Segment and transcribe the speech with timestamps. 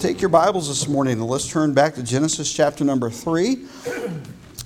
[0.00, 3.66] Take your Bibles this morning and let's turn back to Genesis chapter number three.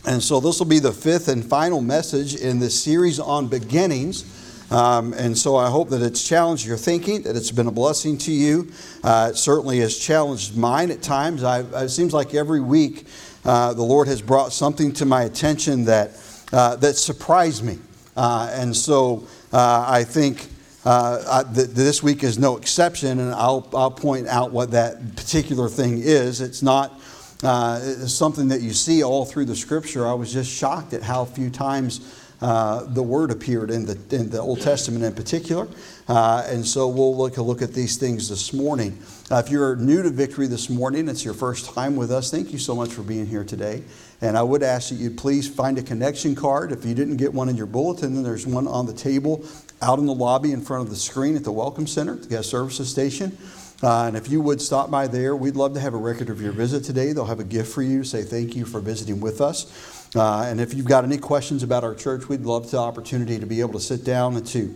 [0.05, 4.27] And so this will be the fifth and final message in this series on beginnings.
[4.71, 8.19] Um, and so I hope that it's challenged your thinking, that it's been a blessing
[8.19, 8.71] to you.
[9.03, 11.43] Uh, it certainly has challenged mine at times.
[11.45, 13.07] I, it seems like every week
[13.47, 16.11] uh, the Lord has brought something to my attention that,
[16.53, 17.79] uh, that surprised me.
[18.19, 20.47] Uh, and so uh, I think
[20.85, 25.17] uh, I, th- this week is no exception, and I'll, I'll point out what that
[25.17, 26.41] particular thing is.
[26.41, 27.01] It's not
[27.43, 30.07] uh, it's something that you see all through the scripture.
[30.07, 32.01] I was just shocked at how few times
[32.41, 35.69] uh, the word appeared in the, in the Old Testament in particular.
[36.09, 38.99] Uh, and so we'll look a look at these things this morning.
[39.31, 42.53] Uh, if you're new to Victory this morning, it's your first time with us, thank
[42.53, 43.83] you so much for being here today.
[44.21, 46.71] And I would ask that you please find a connection card.
[46.71, 49.45] If you didn't get one in your bulletin, then there's one on the table
[49.83, 52.49] out in the lobby in front of the screen at the Welcome Center, the guest
[52.49, 53.37] services station.
[53.83, 56.41] Uh, and if you would stop by there, we'd love to have a record of
[56.41, 57.13] your visit today.
[57.13, 58.05] They'll have a gift for you.
[58.05, 60.15] Say thank you for visiting with us.
[60.15, 63.47] Uh, and if you've got any questions about our church, we'd love the opportunity to
[63.47, 64.73] be able to sit down and to,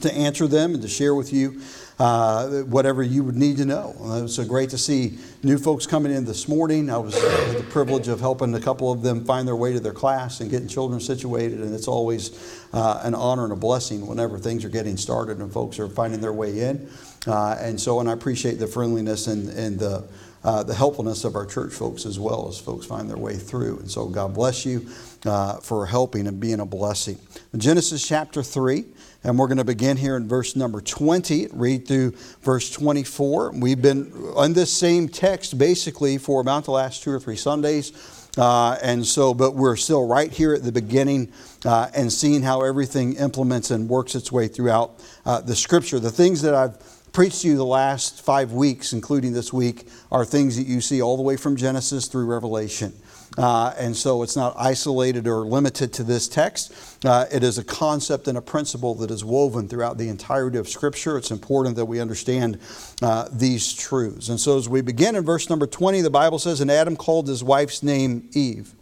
[0.00, 1.60] to answer them and to share with you
[2.00, 3.94] uh, whatever you would need to know.
[4.02, 6.88] Uh, so great to see new folks coming in this morning.
[6.88, 9.74] I was uh, had the privilege of helping a couple of them find their way
[9.74, 13.56] to their class and getting children situated, and it's always uh, an honor and a
[13.56, 16.88] blessing whenever things are getting started and folks are finding their way in.
[17.26, 20.08] Uh, and so, and I appreciate the friendliness and, and the
[20.42, 23.78] uh, the helpfulness of our church folks as well as folks find their way through.
[23.80, 24.88] And so, God bless you
[25.26, 27.18] uh, for helping and being a blessing.
[27.56, 28.84] Genesis chapter 3.
[29.22, 33.52] And we're going to begin here in verse number 20, read through verse 24.
[33.52, 37.92] We've been on this same text basically for about the last two or three Sundays.
[38.38, 41.30] Uh, and so, but we're still right here at the beginning
[41.66, 44.92] uh, and seeing how everything implements and works its way throughout
[45.26, 45.98] uh, the scripture.
[45.98, 46.78] The things that I've
[47.12, 51.02] preached to you the last five weeks, including this week, are things that you see
[51.02, 52.94] all the way from Genesis through Revelation.
[53.40, 56.74] Uh, and so it's not isolated or limited to this text.
[57.06, 60.68] Uh, it is a concept and a principle that is woven throughout the entirety of
[60.68, 61.16] Scripture.
[61.16, 62.58] It's important that we understand
[63.00, 64.28] uh, these truths.
[64.28, 67.28] And so as we begin in verse number 20, the Bible says, And Adam called
[67.28, 68.74] his wife's name Eve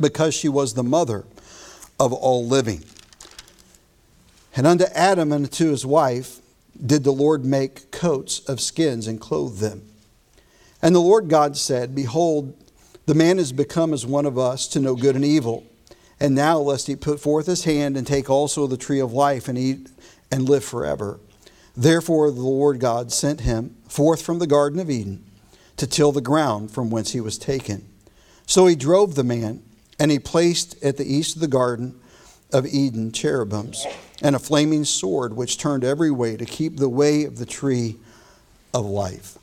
[0.00, 1.26] because she was the mother
[2.00, 2.82] of all living.
[4.56, 6.38] And unto Adam and to his wife
[6.84, 9.82] did the Lord make coats of skins and clothe them.
[10.80, 12.54] And the Lord God said, Behold,
[13.06, 15.64] the man is become as one of us to know good and evil.
[16.18, 19.48] And now, lest he put forth his hand and take also the tree of life
[19.48, 19.88] and eat
[20.30, 21.20] and live forever.
[21.76, 25.24] Therefore, the Lord God sent him forth from the Garden of Eden
[25.76, 27.86] to till the ground from whence he was taken.
[28.46, 29.62] So he drove the man,
[29.98, 32.00] and he placed at the east of the Garden
[32.52, 33.86] of Eden cherubims
[34.22, 37.96] and a flaming sword which turned every way to keep the way of the tree
[38.72, 39.36] of life.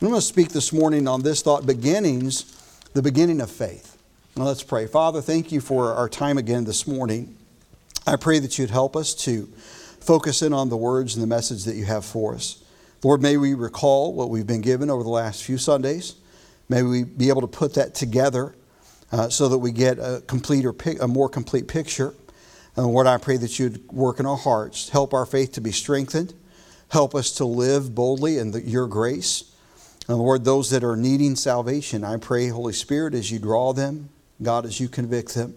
[0.00, 2.57] I'm going to speak this morning on this thought beginnings
[2.98, 3.96] the beginning of faith.
[4.34, 4.88] Now let's pray.
[4.88, 7.36] Father, thank you for our time again this morning.
[8.08, 9.48] I pray that you'd help us to
[10.00, 12.60] focus in on the words and the message that you have for us.
[13.04, 16.16] Lord, may we recall what we've been given over the last few Sundays.
[16.68, 18.56] May we be able to put that together
[19.12, 22.14] uh, so that we get a complete or a more complete picture.
[22.74, 25.70] And Lord, I pray that you'd work in our hearts, help our faith to be
[25.70, 26.34] strengthened,
[26.88, 29.47] help us to live boldly in the, your grace.
[30.08, 34.08] And Lord, those that are needing salvation, I pray, Holy Spirit, as you draw them,
[34.42, 35.54] God, as you convict them,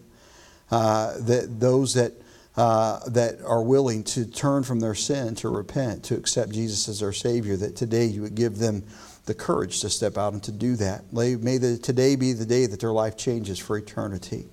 [0.69, 2.13] uh, that those that
[2.57, 6.99] uh, that are willing to turn from their sin, to repent, to accept Jesus as
[6.99, 8.83] their Savior, that today you would give them
[9.25, 11.13] the courage to step out and to do that.
[11.13, 14.47] May the, today be the day that their life changes for eternity.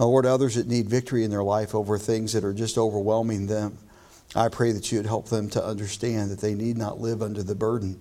[0.00, 3.78] Lord, others that need victory in their life over things that are just overwhelming them,
[4.34, 7.44] I pray that you would help them to understand that they need not live under
[7.44, 8.00] the burden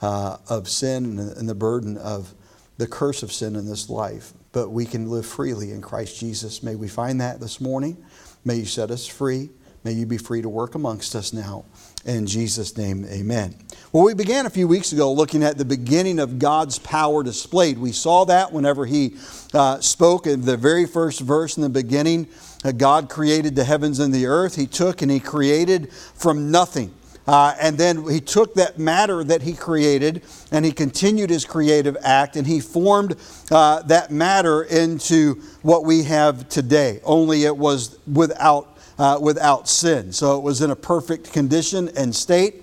[0.00, 2.34] uh, of sin and the burden of
[2.78, 6.62] the curse of sin in this life, but we can live freely in Christ Jesus.
[6.62, 8.04] May we find that this morning.
[8.44, 9.50] May you set us free.
[9.86, 11.64] May you be free to work amongst us now.
[12.04, 13.54] In Jesus' name, amen.
[13.92, 17.78] Well, we began a few weeks ago looking at the beginning of God's power displayed.
[17.78, 19.14] We saw that whenever He
[19.54, 22.26] uh, spoke in the very first verse in the beginning.
[22.64, 24.56] Uh, God created the heavens and the earth.
[24.56, 26.92] He took and He created from nothing.
[27.26, 31.96] Uh, and then he took that matter that he created and he continued his creative
[32.02, 33.16] act and he formed
[33.50, 40.12] uh, that matter into what we have today, only it was without, uh, without sin.
[40.12, 42.62] So it was in a perfect condition and state.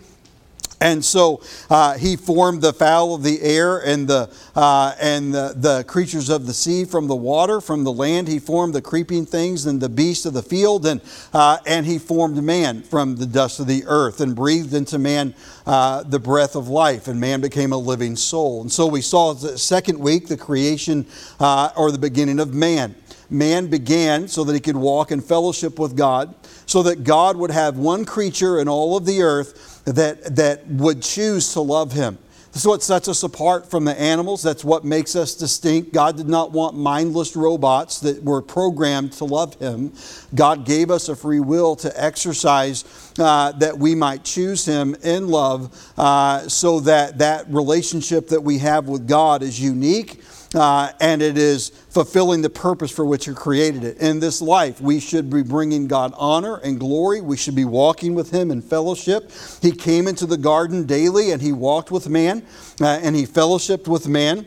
[0.84, 5.54] And so uh, he formed the fowl of the air and, the, uh, and the,
[5.56, 8.28] the creatures of the sea from the water, from the land.
[8.28, 10.86] He formed the creeping things and the beasts of the field.
[10.86, 11.00] And,
[11.32, 15.34] uh, and he formed man from the dust of the earth and breathed into man
[15.66, 17.08] uh, the breath of life.
[17.08, 18.60] And man became a living soul.
[18.60, 21.06] And so we saw the second week the creation
[21.40, 22.96] uh, or the beginning of man
[23.30, 26.36] man began so that he could walk in fellowship with God,
[26.68, 31.02] so that God would have one creature in all of the earth that, that would
[31.02, 32.18] choose to love him.
[32.54, 34.44] This is what sets us apart from the animals.
[34.44, 35.92] That's what makes us distinct.
[35.92, 39.92] God did not want mindless robots that were programmed to love Him.
[40.36, 45.30] God gave us a free will to exercise uh, that we might choose Him in
[45.30, 50.22] love uh, so that that relationship that we have with God is unique
[50.54, 53.98] uh, and it is fulfilling the purpose for which He created it.
[53.98, 57.22] In this life, we should be bringing God honor and glory.
[57.22, 59.32] We should be walking with Him in fellowship.
[59.62, 62.46] He came into the garden daily and He walked with man
[62.82, 64.46] uh, and He fellowshipped with man.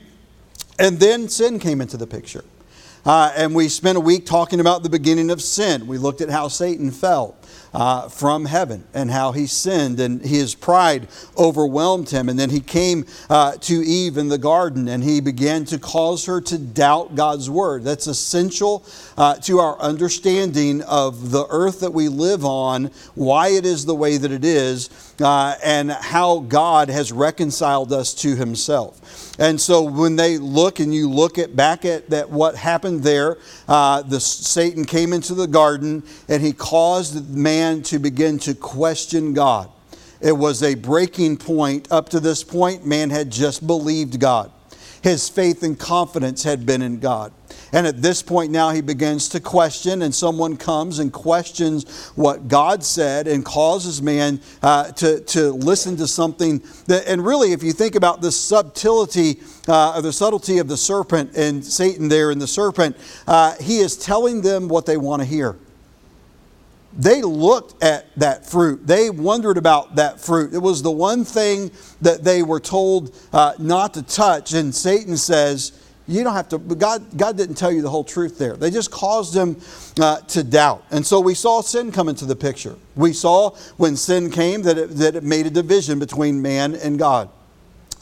[0.78, 2.44] And then sin came into the picture.
[3.06, 5.86] Uh, and we spent a week talking about the beginning of sin.
[5.86, 7.36] We looked at how Satan fell
[7.72, 11.06] uh, from heaven and how he sinned and his pride
[11.38, 12.28] overwhelmed him.
[12.28, 16.24] And then he came uh, to Eve in the garden and he began to cause
[16.24, 17.84] her to doubt God's word.
[17.84, 18.84] That's essential
[19.16, 23.94] uh, to our understanding of the earth that we live on, why it is the
[23.94, 29.25] way that it is, uh, and how God has reconciled us to himself.
[29.38, 33.38] And so when they look and you look at back at that what happened there,
[33.68, 39.34] uh, the Satan came into the garden and he caused man to begin to question
[39.34, 39.70] God.
[40.20, 41.92] It was a breaking point.
[41.92, 44.50] Up to this point, man had just believed God.
[45.06, 47.32] His faith and confidence had been in God.
[47.70, 52.48] And at this point now, he begins to question, and someone comes and questions what
[52.48, 57.62] God said and causes man uh, to, to listen to something that, and really, if
[57.62, 59.38] you think about the subtlety
[59.68, 62.96] uh, or the subtlety of the serpent and Satan there in the serpent,
[63.28, 65.56] uh, he is telling them what they want to hear
[66.96, 68.86] they looked at that fruit.
[68.86, 70.54] They wondered about that fruit.
[70.54, 71.70] It was the one thing
[72.00, 74.54] that they were told uh, not to touch.
[74.54, 78.38] And Satan says, you don't have to, God, God didn't tell you the whole truth
[78.38, 78.56] there.
[78.56, 79.60] They just caused them
[80.00, 80.84] uh, to doubt.
[80.90, 82.76] And so we saw sin come into the picture.
[82.94, 86.98] We saw when sin came that it, that it made a division between man and
[86.98, 87.28] God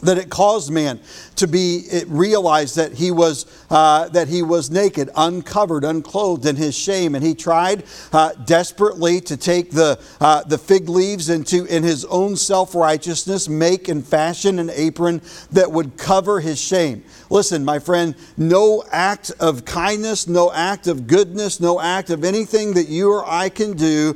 [0.03, 1.01] that it caused man
[1.37, 6.77] to be realized that he was uh, that he was naked uncovered unclothed in his
[6.77, 7.15] shame.
[7.15, 11.83] And he tried uh, desperately to take the uh, the fig leaves and to in
[11.83, 17.05] his own self-righteousness make and fashion an apron that would cover his shame.
[17.31, 22.75] Listen my friend no act of kindness no act of goodness no act of anything
[22.75, 24.15] that you or i can do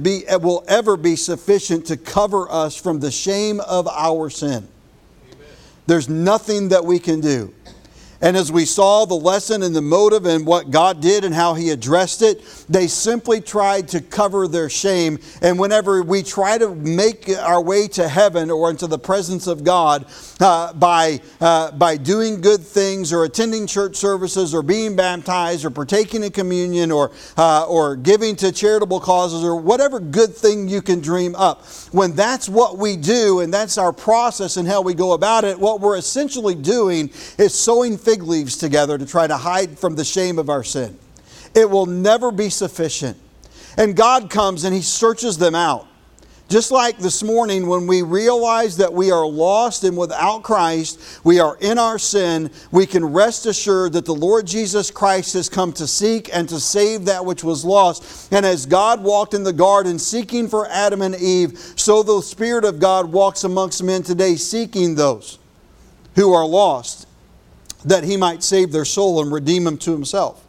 [0.00, 4.66] be, will ever be sufficient to cover us from the shame of our sin
[5.90, 7.52] there's nothing that we can do.
[8.22, 11.54] And as we saw the lesson and the motive and what God did and how
[11.54, 15.18] He addressed it, they simply tried to cover their shame.
[15.40, 19.64] And whenever we try to make our way to heaven or into the presence of
[19.64, 20.04] God
[20.38, 25.70] uh, by, uh, by doing good things or attending church services or being baptized or
[25.70, 30.82] partaking in communion or, uh, or giving to charitable causes or whatever good thing you
[30.82, 34.92] can dream up, when that's what we do and that's our process and how we
[34.92, 39.36] go about it, what we're essentially doing is sewing fig leaves together to try to
[39.36, 40.98] hide from the shame of our sin.
[41.54, 43.16] It will never be sufficient.
[43.76, 45.86] And God comes and He searches them out.
[46.48, 51.38] Just like this morning, when we realize that we are lost and without Christ, we
[51.38, 55.72] are in our sin, we can rest assured that the Lord Jesus Christ has come
[55.74, 58.32] to seek and to save that which was lost.
[58.32, 62.64] And as God walked in the garden seeking for Adam and Eve, so the Spirit
[62.64, 65.38] of God walks amongst men today seeking those
[66.16, 67.06] who are lost
[67.84, 70.44] that he might save their soul and redeem them to himself.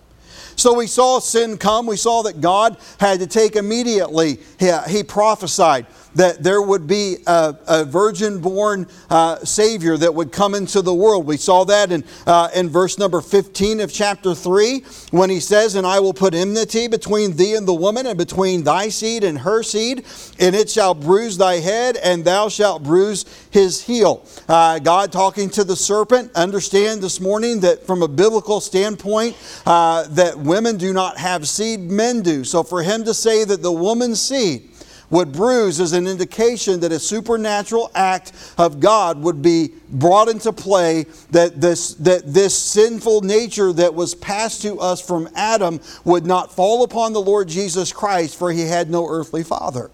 [0.55, 1.87] So we saw sin come.
[1.87, 7.17] We saw that God had to take immediately, he, he prophesied that there would be
[7.27, 11.25] a, a virgin born uh, Savior that would come into the world.
[11.25, 15.75] We saw that in, uh, in verse number 15 of chapter 3 when he says,
[15.75, 19.39] And I will put enmity between thee and the woman, and between thy seed and
[19.39, 20.05] her seed,
[20.39, 24.25] and it shall bruise thy head, and thou shalt bruise his heel.
[24.47, 30.07] Uh, God talking to the serpent, understand this morning that from a biblical standpoint, uh,
[30.09, 32.43] that women do not have seed, men do.
[32.43, 34.70] So for him to say that the woman's seed,
[35.11, 40.51] would bruise is an indication that a supernatural act of God would be brought into
[40.51, 46.25] play, that this, that this sinful nature that was passed to us from Adam would
[46.25, 49.91] not fall upon the Lord Jesus Christ, for he had no earthly father.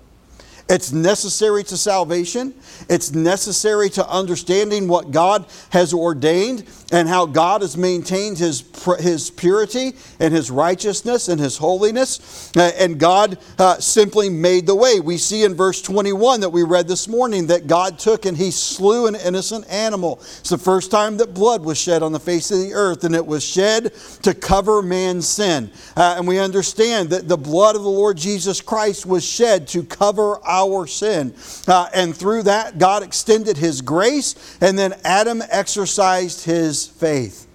[0.69, 2.53] It's necessary to salvation.
[2.89, 8.63] It's necessary to understanding what God has ordained and how God has maintained his,
[8.99, 12.51] his purity and his righteousness and his holiness.
[12.55, 14.99] Uh, and God uh, simply made the way.
[14.99, 18.51] We see in verse 21 that we read this morning that God took and he
[18.51, 20.17] slew an innocent animal.
[20.21, 23.15] It's the first time that blood was shed on the face of the earth, and
[23.15, 23.93] it was shed
[24.23, 25.71] to cover man's sin.
[25.95, 29.83] Uh, and we understand that the blood of the Lord Jesus Christ was shed to
[29.83, 30.56] cover our
[30.87, 31.33] sin.
[31.67, 37.47] Uh, and through that, God extended his grace, and then Adam exercised his his faith.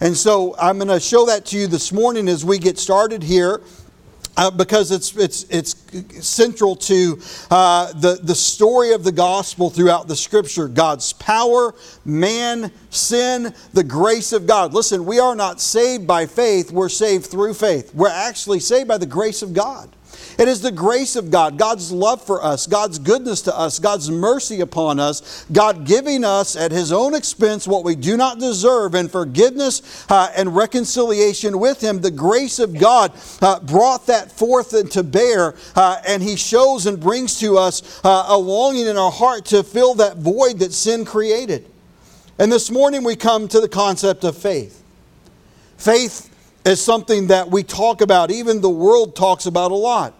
[0.00, 3.22] And so I'm going to show that to you this morning as we get started
[3.22, 3.60] here.
[4.36, 5.76] Uh, because it's, it's, it's
[6.26, 7.20] central to
[7.52, 11.72] uh, the, the story of the gospel throughout the scripture God's power,
[12.04, 14.74] man, sin, the grace of God.
[14.74, 17.94] Listen, we are not saved by faith, we're saved through faith.
[17.94, 19.88] We're actually saved by the grace of God.
[20.38, 24.10] It is the grace of God, God's love for us, God's goodness to us, God's
[24.10, 28.94] mercy upon us, God giving us at His own expense what we do not deserve,
[28.94, 32.00] and forgiveness uh, and reconciliation with Him.
[32.00, 36.86] The grace of God uh, brought that forth and to bear, uh, and He shows
[36.86, 40.72] and brings to us uh, a longing in our heart to fill that void that
[40.72, 41.70] sin created.
[42.38, 44.82] And this morning we come to the concept of faith.
[45.76, 46.30] Faith
[46.64, 50.14] is something that we talk about, even the world talks about a lot.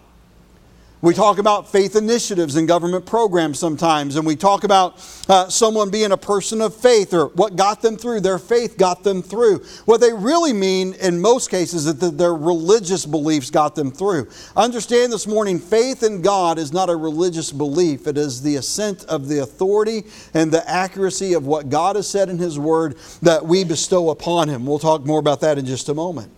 [1.01, 4.95] We talk about faith initiatives and government programs sometimes, and we talk about
[5.27, 8.21] uh, someone being a person of faith or what got them through.
[8.21, 9.59] Their faith got them through.
[9.85, 14.29] What they really mean in most cases is that their religious beliefs got them through.
[14.55, 19.03] Understand this morning faith in God is not a religious belief, it is the assent
[19.05, 23.45] of the authority and the accuracy of what God has said in His Word that
[23.45, 24.65] we bestow upon Him.
[24.65, 26.31] We'll talk more about that in just a moment.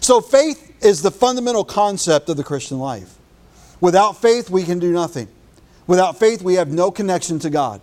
[0.00, 3.18] So, faith is the fundamental concept of the Christian life.
[3.82, 5.26] Without faith, we can do nothing.
[5.88, 7.80] Without faith, we have no connection to God.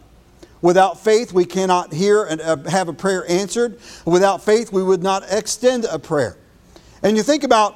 [0.62, 3.78] Without faith, we cannot hear and uh, have a prayer answered.
[4.06, 6.38] Without faith, we would not extend a prayer.
[7.04, 7.76] And you think about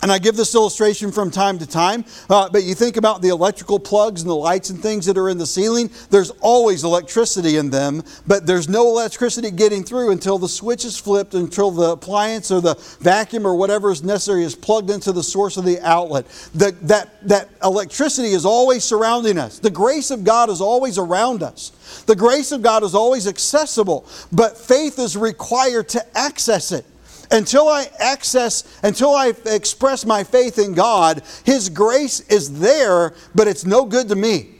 [0.00, 3.28] and I give this illustration from time to time, uh, but you think about the
[3.28, 7.56] electrical plugs and the lights and things that are in the ceiling, there's always electricity
[7.56, 11.90] in them, but there's no electricity getting through until the switch is flipped, until the
[11.90, 15.80] appliance or the vacuum or whatever is necessary is plugged into the source of the
[15.80, 16.26] outlet.
[16.54, 19.58] The, that, that electricity is always surrounding us.
[19.58, 21.70] The grace of God is always around us.
[22.06, 26.84] The grace of God is always accessible, but faith is required to access it
[27.30, 33.48] until I access, until I express my faith in God, His grace is there, but
[33.48, 34.54] it's no good to me.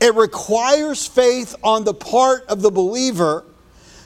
[0.00, 3.44] It requires faith on the part of the believer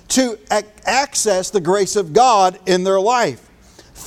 [0.09, 0.39] to
[0.87, 3.49] access the grace of God in their life.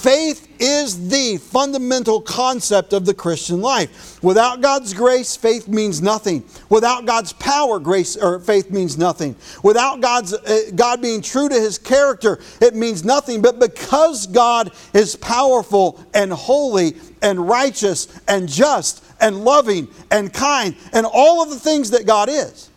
[0.06, 4.22] Faith is the fundamental concept of the Christian life.
[4.22, 6.44] Without God's grace, faith means nothing.
[6.70, 9.36] Without God's power, grace or faith means nothing.
[9.64, 13.42] Without God's uh, God being true to his character, it means nothing.
[13.42, 20.76] But because God is powerful and holy and righteous and just and loving and kind
[20.94, 22.70] and all of the things that God is,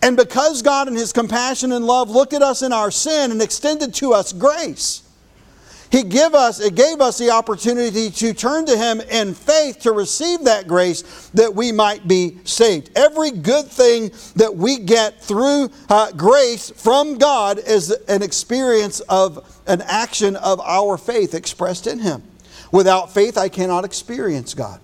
[0.00, 3.42] and because God in his compassion and love looked at us in our sin and
[3.42, 5.02] extended to us grace,
[5.90, 9.92] he give us, it gave us the opportunity to turn to Him in faith to
[9.92, 12.90] receive that grace that we might be saved.
[12.96, 19.60] Every good thing that we get through uh, grace from God is an experience of
[19.66, 22.22] an action of our faith expressed in Him.
[22.72, 24.80] Without faith, I cannot experience God.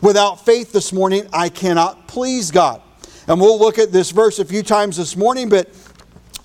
[0.00, 2.80] Without faith this morning, I cannot please God.
[3.26, 5.74] And we'll look at this verse a few times this morning, but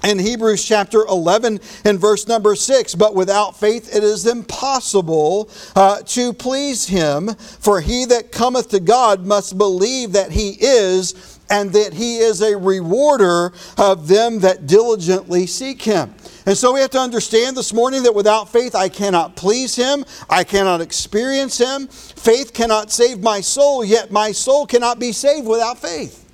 [0.04, 2.96] in Hebrews chapter 11 and verse number 6.
[2.96, 8.80] But without faith it is impossible uh, to please him, for he that cometh to
[8.80, 14.68] God must believe that he is, and that he is a rewarder of them that
[14.68, 16.14] diligently seek him.
[16.46, 20.06] And so we have to understand this morning that without faith I cannot please him,
[20.30, 21.88] I cannot experience him.
[21.88, 26.29] Faith cannot save my soul, yet my soul cannot be saved without faith.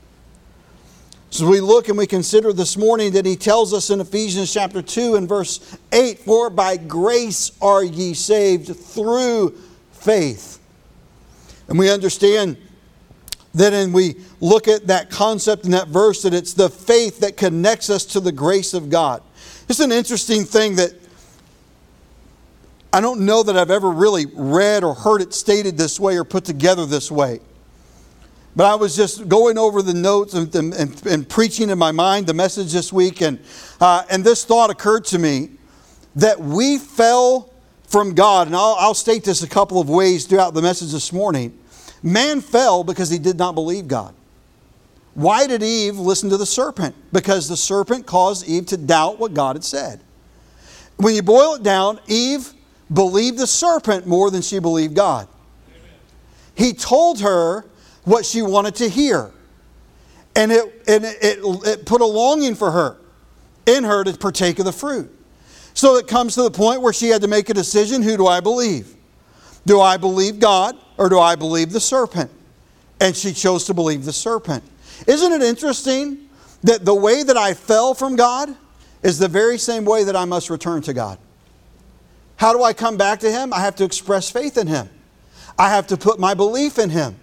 [1.30, 4.82] So we look and we consider this morning that he tells us in Ephesians chapter
[4.82, 9.52] 2 and verse 8 For by grace are ye saved through
[9.92, 10.60] faith.
[11.68, 12.58] And we understand
[13.56, 17.38] that and we look at that concept in that verse that it's the faith that
[17.38, 19.22] connects us to the grace of God.
[19.68, 20.92] It's an interesting thing that
[22.94, 26.24] I don't know that I've ever really read or heard it stated this way or
[26.24, 27.40] put together this way.
[28.56, 32.26] But I was just going over the notes and, and, and preaching in my mind
[32.26, 33.40] the message this week, and,
[33.82, 35.50] uh, and this thought occurred to me
[36.16, 38.48] that we fell from God.
[38.48, 41.58] And I'll, I'll state this a couple of ways throughout the message this morning.
[42.02, 44.16] Man fell because he did not believe God.
[45.16, 46.96] Why did Eve listen to the serpent?
[47.12, 50.02] Because the serpent caused Eve to doubt what God had said.
[50.98, 52.54] When you boil it down, Eve
[52.94, 55.28] believed the serpent more than she believed God.
[56.54, 57.66] He told her
[58.06, 59.32] what she wanted to hear.
[60.36, 62.98] And it, and it, it, it put a longing for her,
[63.66, 65.12] in her, to partake of the fruit.
[65.74, 68.28] So it comes to the point where she had to make a decision who do
[68.28, 68.96] I believe?
[69.66, 72.32] Do I believe God or do I believe the serpent?
[73.02, 74.64] And she chose to believe the serpent.
[75.06, 76.30] Isn't it interesting
[76.64, 78.56] that the way that I fell from God
[79.04, 81.20] is the very same way that I must return to God?
[82.38, 83.54] How do I come back to Him?
[83.54, 84.90] I have to express faith in Him.
[85.58, 87.18] I have to put my belief in Him.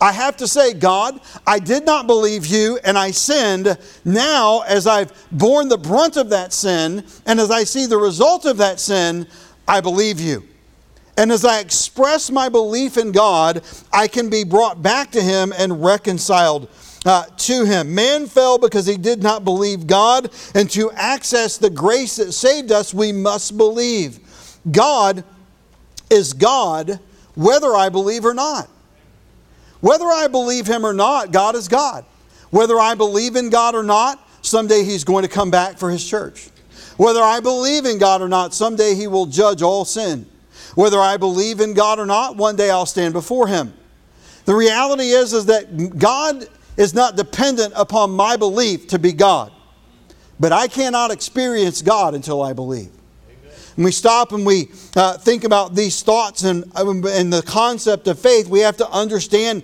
[0.00, 3.76] I have to say, God, I did not believe you and I sinned.
[4.04, 8.46] Now, as I've borne the brunt of that sin and as I see the result
[8.46, 9.26] of that sin,
[9.68, 10.44] I believe you.
[11.16, 15.52] And as I express my belief in God, I can be brought back to Him
[15.56, 16.70] and reconciled
[17.04, 17.94] uh, to him.
[17.94, 22.72] Man fell because he did not believe God, and to access the grace that saved
[22.72, 24.18] us, we must believe.
[24.70, 25.24] God
[26.10, 27.00] is God
[27.34, 28.68] whether I believe or not.
[29.80, 32.04] Whether I believe him or not, God is God.
[32.50, 36.06] Whether I believe in God or not, someday he's going to come back for his
[36.06, 36.50] church.
[36.96, 40.26] Whether I believe in God or not, someday he will judge all sin.
[40.74, 43.72] Whether I believe in God or not, one day I'll stand before him.
[44.44, 46.46] The reality is, is that God
[46.76, 49.52] is not dependent upon my belief to be God.
[50.38, 52.90] But I cannot experience God until I believe.
[53.76, 58.18] When we stop and we uh, think about these thoughts and, and the concept of
[58.18, 59.62] faith, we have to understand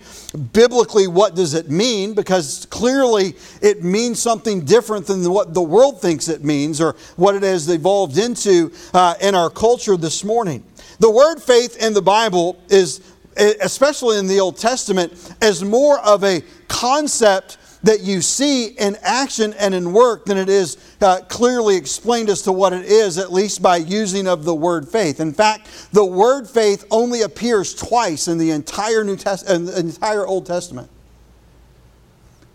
[0.52, 6.00] biblically what does it mean because clearly it means something different than what the world
[6.00, 10.62] thinks it means or what it has evolved into uh, in our culture this morning.
[10.98, 13.00] The word faith in the Bible is
[13.36, 19.54] especially in the Old Testament, is more of a concept that you see in action
[19.54, 23.32] and in work than it is uh, clearly explained as to what it is, at
[23.32, 25.20] least by using of the word faith.
[25.20, 29.78] In fact, the word faith only appears twice in the entire New Test- in the
[29.78, 30.90] entire Old Testament.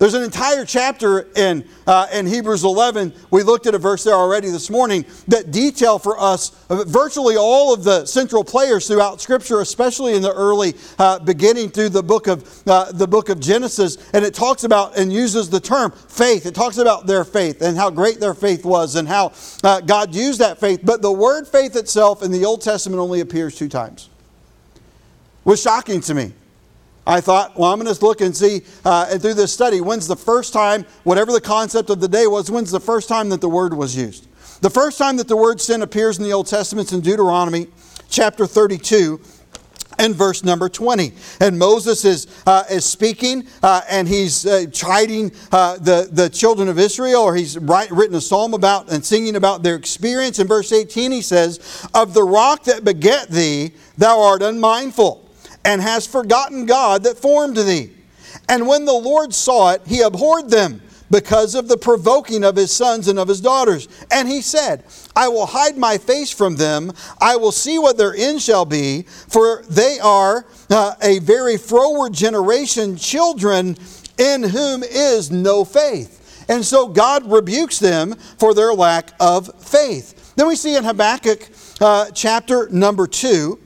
[0.02, 3.14] There's an entire chapter in, uh, in Hebrews 11.
[3.30, 7.72] We looked at a verse there already this morning that detail for us virtually all
[7.72, 12.26] of the central players throughout Scripture, especially in the early uh, beginning through the book
[12.26, 14.10] of uh, the book of Genesis.
[14.12, 16.48] And it talks about and uses the term faith.
[16.48, 20.16] It talks about their faith and how great their faith was and how uh, God
[20.16, 20.80] used that faith.
[20.84, 24.10] But the word faith itself in the Old Testament only appears two times.
[24.74, 24.82] It
[25.46, 26.34] was shocking to me.
[27.06, 30.16] I thought, well, I'm going to look and see uh, through this study when's the
[30.16, 33.50] first time, whatever the concept of the day was, when's the first time that the
[33.50, 34.28] word was used.
[34.62, 37.68] The first time that the word sin appears in the Old Testament is in Deuteronomy
[38.10, 39.20] chapter 32
[39.98, 41.14] and verse number 20.
[41.40, 46.70] And Moses is, uh, is speaking uh, and he's uh, chiding uh, the, the children
[46.70, 50.40] of Israel, or he's write, written a psalm about and singing about their experience.
[50.40, 55.21] In verse 18, he says, Of the rock that beget thee, thou art unmindful
[55.66, 57.92] and has forgotten God that formed thee.
[58.50, 62.72] And when the Lord saw it, he abhorred them because of the provoking of his
[62.72, 63.88] sons and of his daughters.
[64.10, 66.94] And he said, I will hide my face from them.
[67.20, 72.14] I will see what their end shall be, for they are uh, a very froward
[72.14, 73.76] generation, children
[74.18, 76.46] in whom is no faith.
[76.50, 80.34] And so God rebukes them for their lack of faith.
[80.36, 81.50] Then we see in Habakkuk
[81.82, 83.60] uh, chapter number 2,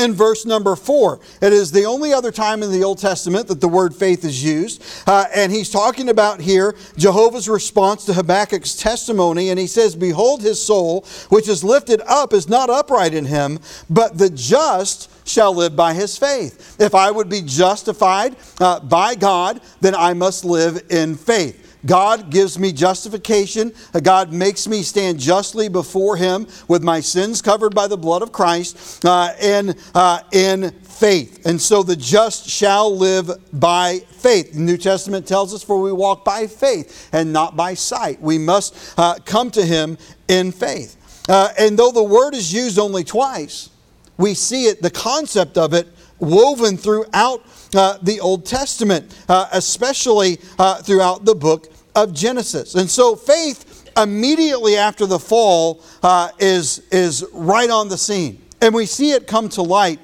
[0.00, 1.20] in verse number four.
[1.42, 4.42] It is the only other time in the Old Testament that the word faith is
[4.42, 4.82] used.
[5.06, 9.50] Uh, and he's talking about here Jehovah's response to Habakkuk's testimony.
[9.50, 13.58] And he says, Behold, his soul, which is lifted up, is not upright in him,
[13.90, 16.80] but the just shall live by his faith.
[16.80, 21.69] If I would be justified uh, by God, then I must live in faith.
[21.86, 23.72] God gives me justification.
[24.02, 28.32] God makes me stand justly before Him with my sins covered by the blood of
[28.32, 31.46] Christ uh, in, uh, in faith.
[31.46, 34.52] And so the just shall live by faith.
[34.52, 38.20] The New Testament tells us, for we walk by faith and not by sight.
[38.20, 39.96] We must uh, come to Him
[40.28, 40.96] in faith.
[41.28, 43.70] Uh, and though the word is used only twice,
[44.18, 45.88] we see it, the concept of it,
[46.18, 47.42] woven throughout
[47.74, 52.74] uh, the Old Testament, uh, especially uh, throughout the book of Genesis.
[52.74, 58.40] And so faith immediately after the fall uh, is, is right on the scene.
[58.60, 60.00] And we see it come to light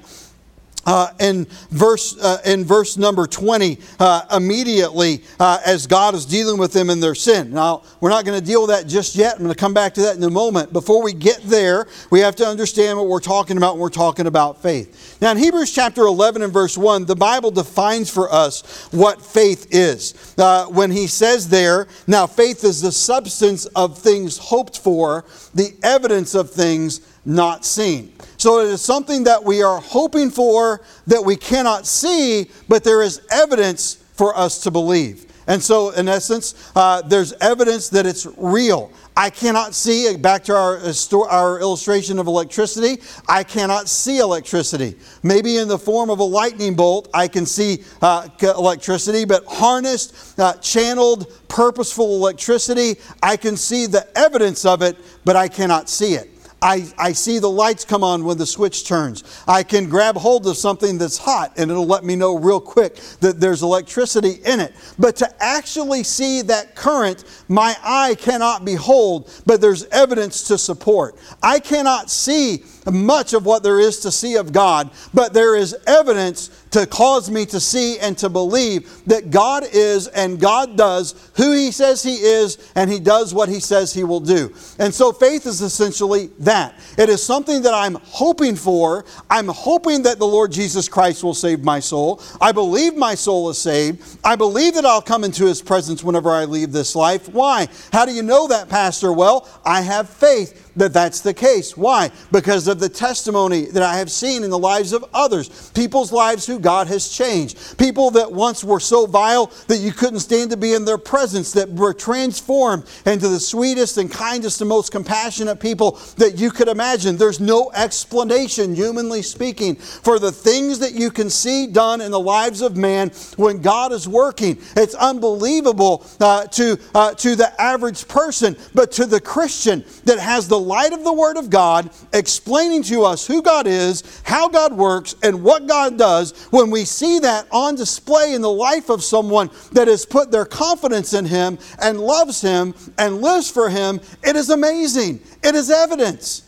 [0.87, 6.57] uh, in verse uh, in verse number 20 uh, immediately uh, as god is dealing
[6.57, 7.51] with them in their sin.
[7.51, 9.33] Now we're not going to deal with that just yet.
[9.33, 10.71] I'm going to come back to that in a moment.
[10.73, 14.27] Before we get there we have to understand what we're talking about when we're talking
[14.27, 15.17] about faith.
[15.21, 19.67] Now in hebrews chapter 11 and verse 1 the bible defines for us what faith
[19.71, 20.33] is.
[20.37, 25.75] Uh, when he says there now faith is the substance of things hoped for the
[25.83, 31.23] evidence of things not seen so it is something that we are hoping for that
[31.23, 35.25] we cannot see, but there is evidence for us to believe.
[35.47, 38.91] And so, in essence, uh, there's evidence that it's real.
[39.15, 44.95] I cannot see, back to our, uh, our illustration of electricity, I cannot see electricity.
[45.23, 50.37] Maybe in the form of a lightning bolt, I can see uh, electricity, but harnessed,
[50.37, 56.15] uh, channeled, purposeful electricity, I can see the evidence of it, but I cannot see
[56.15, 56.29] it.
[56.61, 59.23] I, I see the lights come on when the switch turns.
[59.47, 62.95] I can grab hold of something that's hot and it'll let me know real quick
[63.19, 64.73] that there's electricity in it.
[64.97, 71.15] But to actually see that current, my eye cannot behold, but there's evidence to support.
[71.43, 75.75] I cannot see much of what there is to see of God, but there is
[75.85, 81.31] evidence to cause me to see and to believe that God is and God does
[81.35, 84.53] who He says He is and He does what He says He will do.
[84.79, 86.75] And so faith is essentially that.
[86.97, 89.05] It is something that I'm hoping for.
[89.29, 92.21] I'm hoping that the Lord Jesus Christ will save my soul.
[92.41, 94.17] I believe my soul is saved.
[94.23, 97.29] I believe that I'll come into His presence whenever I leave this life.
[97.29, 97.67] Why?
[97.91, 99.11] How do you know that, Pastor?
[99.13, 101.75] Well, I have faith that that's the case.
[101.75, 102.11] Why?
[102.31, 106.45] Because of the testimony that I have seen in the lives of others, people's lives
[106.45, 110.57] who God has changed, people that once were so vile that you couldn't stand to
[110.57, 115.59] be in their presence, that were transformed into the sweetest and kindest and most compassionate
[115.59, 117.17] people that you could imagine.
[117.17, 122.19] There's no explanation, humanly speaking, for the things that you can see done in the
[122.19, 124.57] lives of man when God is working.
[124.75, 130.47] It's unbelievable uh, to, uh, to the average person, but to the Christian that has
[130.47, 134.73] the light of the Word of God, explaining to us who God is, how God
[134.73, 139.03] works, and what God does, when we see that on display in the life of
[139.03, 143.99] someone that has put their confidence in Him and loves Him and lives for Him,
[144.23, 145.21] it is amazing.
[145.43, 146.43] It is evidence.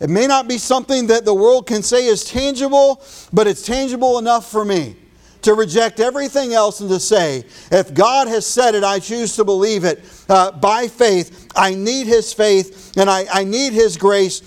[0.00, 4.18] It may not be something that the world can say is tangible, but it's tangible
[4.18, 4.96] enough for me
[5.42, 9.44] to reject everything else and to say, if God has said it, I choose to
[9.44, 11.39] believe it uh, by faith.
[11.54, 14.42] I need His faith and I, I need His grace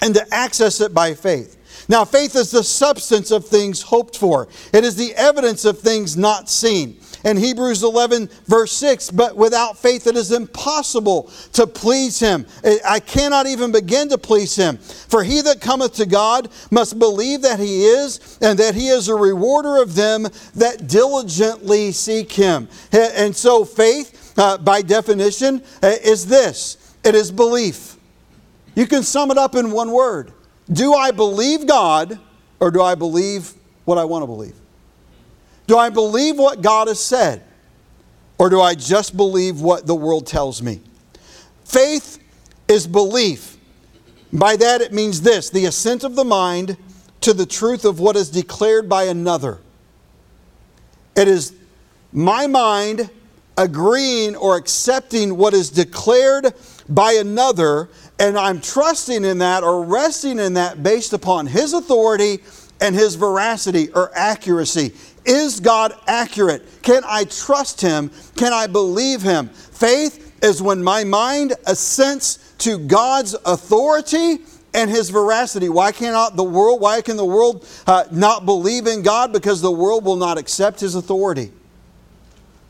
[0.00, 1.56] and to access it by faith.
[1.88, 6.16] Now, faith is the substance of things hoped for, it is the evidence of things
[6.16, 6.98] not seen.
[7.24, 12.46] In Hebrews 11, verse 6, but without faith it is impossible to please him.
[12.86, 14.78] I cannot even begin to please him.
[14.78, 19.08] For he that cometh to God must believe that he is, and that he is
[19.08, 22.68] a rewarder of them that diligently seek him.
[22.92, 27.96] And so, faith, uh, by definition, uh, is this it is belief.
[28.74, 30.32] You can sum it up in one word
[30.72, 32.18] Do I believe God,
[32.60, 33.52] or do I believe
[33.84, 34.54] what I want to believe?
[35.66, 37.44] Do I believe what God has said?
[38.38, 40.80] Or do I just believe what the world tells me?
[41.64, 42.18] Faith
[42.68, 43.56] is belief.
[44.32, 46.76] By that it means this the assent of the mind
[47.20, 49.58] to the truth of what is declared by another.
[51.16, 51.52] It is
[52.12, 53.10] my mind
[53.58, 56.54] agreeing or accepting what is declared
[56.88, 62.38] by another, and I'm trusting in that or resting in that based upon his authority
[62.80, 64.94] and his veracity or accuracy.
[65.28, 66.64] Is God accurate?
[66.80, 68.10] Can I trust Him?
[68.34, 69.48] Can I believe Him?
[69.48, 74.38] Faith is when my mind assents to God's authority
[74.72, 75.68] and his veracity.
[75.68, 79.32] Why cannot the world, why can the world uh, not believe in God?
[79.32, 81.52] Because the world will not accept his authority.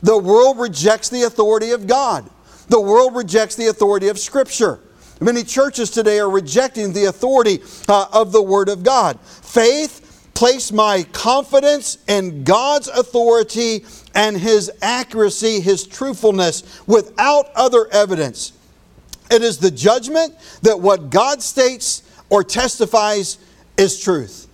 [0.02, 2.28] The world rejects the authority of God.
[2.68, 4.80] The world rejects the authority of Scripture.
[5.20, 9.18] Many churches today are rejecting the authority uh, of the Word of God.
[9.20, 13.84] Faith place my confidence in God's authority
[14.14, 18.52] and His accuracy, His truthfulness, without other evidence.
[19.30, 23.38] It is the judgment that what God states or testifies
[23.76, 24.46] is truth.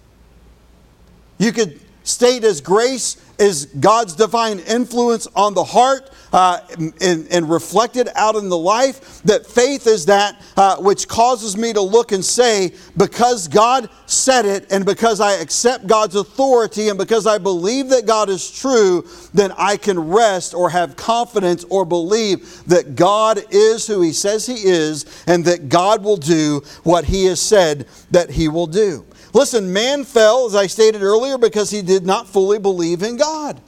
[1.39, 6.61] You could state as grace is God's divine influence on the heart uh,
[7.01, 9.23] and, and, reflected out in the life.
[9.23, 14.45] That faith is that uh, which causes me to look and say, because God said
[14.45, 19.07] it, and because I accept God's authority, and because I believe that God is true,
[19.33, 24.45] then I can rest or have confidence or believe that God is who He says
[24.45, 29.05] He is, and that God will do what He has said that He will do.
[29.35, 33.61] Listen, man fell, as I stated earlier, because he did not fully believe in God.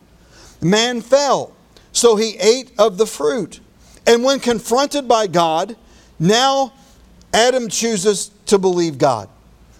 [0.63, 1.55] Man fell,
[1.93, 3.61] so he ate of the fruit.
[4.07, 5.77] And when confronted by God,
[6.21, 6.73] now
[7.35, 9.29] Adam chooses to believe God.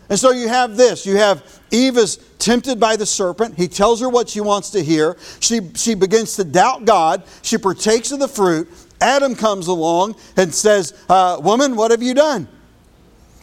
[0.09, 1.07] And so you have this.
[1.07, 3.57] You have Eve is tempted by the serpent.
[3.57, 5.17] He tells her what she wants to hear.
[5.41, 7.25] She, she begins to doubt God.
[7.43, 8.69] She partakes of the fruit.
[9.01, 12.49] Adam comes along and says, uh, Woman, what have you done?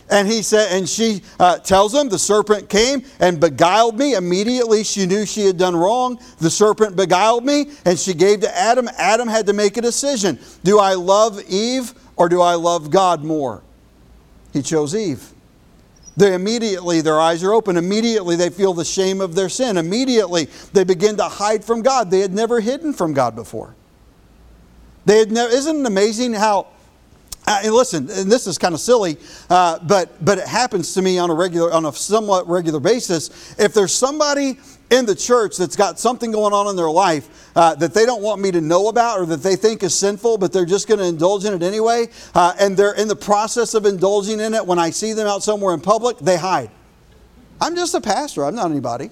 [0.10, 4.16] And he said, and she uh, tells him, the serpent came and beguiled me.
[4.16, 6.20] Immediately she knew she had done wrong.
[6.40, 8.90] The serpent beguiled me, and she gave to Adam.
[8.98, 10.38] Adam had to make a decision.
[10.64, 13.64] Do I love Eve or do I love God more?
[14.52, 15.34] He chose Eve.
[16.16, 17.76] They immediately, their eyes are open.
[17.76, 19.78] Immediately, they feel the shame of their sin.
[19.78, 22.12] Immediately, they begin to hide from God.
[22.12, 23.76] They had never hidden from God before.
[25.06, 26.68] They had never, isn't it amazing how
[27.46, 29.18] uh, and listen, and this is kind of silly,
[29.50, 33.56] uh, but but it happens to me on a regular, on a somewhat regular basis.
[33.60, 34.58] If there's somebody
[34.90, 38.22] in the church that's got something going on in their life uh, that they don't
[38.22, 41.00] want me to know about or that they think is sinful, but they're just going
[41.00, 44.66] to indulge in it anyway, uh, and they're in the process of indulging in it,
[44.66, 46.70] when I see them out somewhere in public, they hide.
[47.60, 48.46] I'm just a pastor.
[48.46, 49.10] I'm not anybody.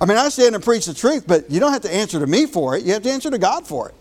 [0.00, 2.26] I mean, I stand and preach the truth, but you don't have to answer to
[2.26, 2.84] me for it.
[2.84, 3.94] You have to answer to God for it.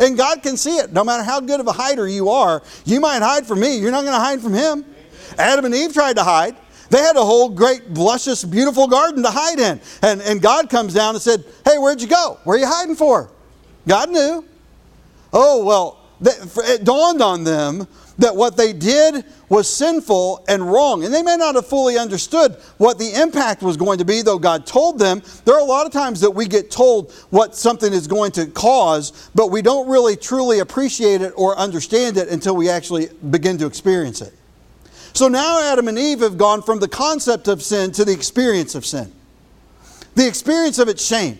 [0.00, 0.92] And God can see it.
[0.92, 3.76] No matter how good of a hider you are, you might hide from me.
[3.76, 4.84] You're not going to hide from Him.
[5.38, 6.56] Adam and Eve tried to hide.
[6.88, 9.80] They had a whole great, luscious, beautiful garden to hide in.
[10.02, 12.38] And, and God comes down and said, Hey, where'd you go?
[12.44, 13.30] Where are you hiding for?
[13.86, 14.44] God knew.
[15.32, 17.86] Oh, well, it dawned on them
[18.20, 21.04] that what they did was sinful and wrong.
[21.04, 24.38] And they may not have fully understood what the impact was going to be, though
[24.38, 25.22] God told them.
[25.46, 28.46] There are a lot of times that we get told what something is going to
[28.46, 33.56] cause, but we don't really truly appreciate it or understand it until we actually begin
[33.58, 34.34] to experience it.
[35.14, 38.74] So now Adam and Eve have gone from the concept of sin to the experience
[38.74, 39.10] of sin,
[40.14, 41.38] the experience of its shame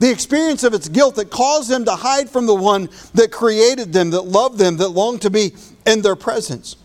[0.00, 3.92] the experience of its guilt that caused them to hide from the one that created
[3.92, 5.54] them, that loved them, that longed to be
[5.86, 6.76] in their presence.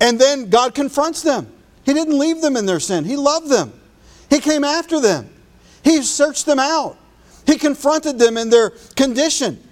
[0.00, 1.50] And then God confronts them.
[1.84, 3.72] He didn't leave them in their sin, He loved them.
[4.28, 5.30] He came after them,
[5.84, 6.98] He searched them out,
[7.46, 9.62] He confronted them in their condition.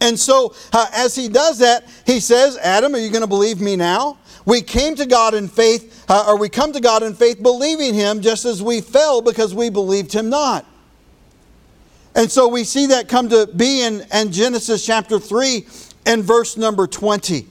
[0.00, 3.60] And so, uh, as He does that, He says, Adam, are you going to believe
[3.60, 4.18] me now?
[4.46, 7.92] We came to God in faith, uh, or we come to God in faith believing
[7.92, 10.66] Him just as we fell because we believed Him not.
[12.14, 15.66] And so we see that come to be in, in Genesis chapter 3
[16.06, 17.48] and verse number 20.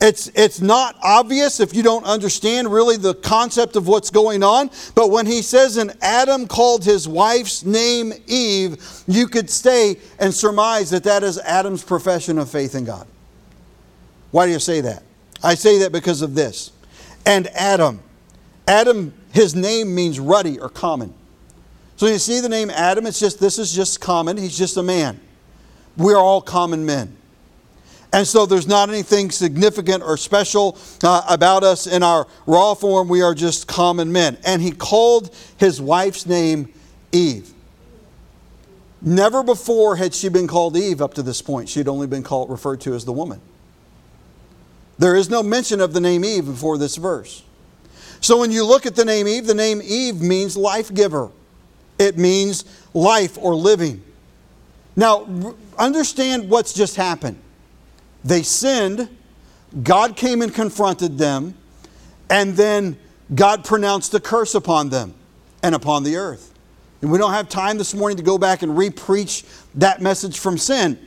[0.00, 4.70] It's, it's not obvious if you don't understand really the concept of what's going on.
[4.94, 10.34] But when he says, and Adam called his wife's name Eve, you could stay and
[10.34, 13.06] surmise that that is Adam's profession of faith in God.
[14.30, 15.04] Why do you say that?
[15.42, 16.72] I say that because of this.
[17.24, 18.02] And Adam.
[18.66, 21.14] Adam, his name means ruddy or common.
[21.96, 24.36] So you see the name Adam, it's just this is just common.
[24.36, 25.20] He's just a man.
[25.96, 27.16] We're all common men.
[28.12, 33.08] And so there's not anything significant or special uh, about us in our raw form.
[33.08, 34.38] We are just common men.
[34.44, 36.72] And he called his wife's name
[37.10, 37.52] Eve.
[39.02, 41.68] Never before had she been called Eve up to this point.
[41.68, 43.40] She'd only been called referred to as the woman.
[44.96, 47.42] There is no mention of the name Eve before this verse.
[48.20, 51.30] So when you look at the name Eve, the name Eve means life giver.
[52.04, 54.02] It means life or living.
[54.94, 57.38] Now, understand what's just happened.
[58.22, 59.08] They sinned,
[59.82, 61.54] God came and confronted them,
[62.28, 62.98] and then
[63.34, 65.14] God pronounced a curse upon them
[65.62, 66.52] and upon the earth.
[67.00, 69.44] And we don't have time this morning to go back and repreach
[69.76, 70.98] that message from sin.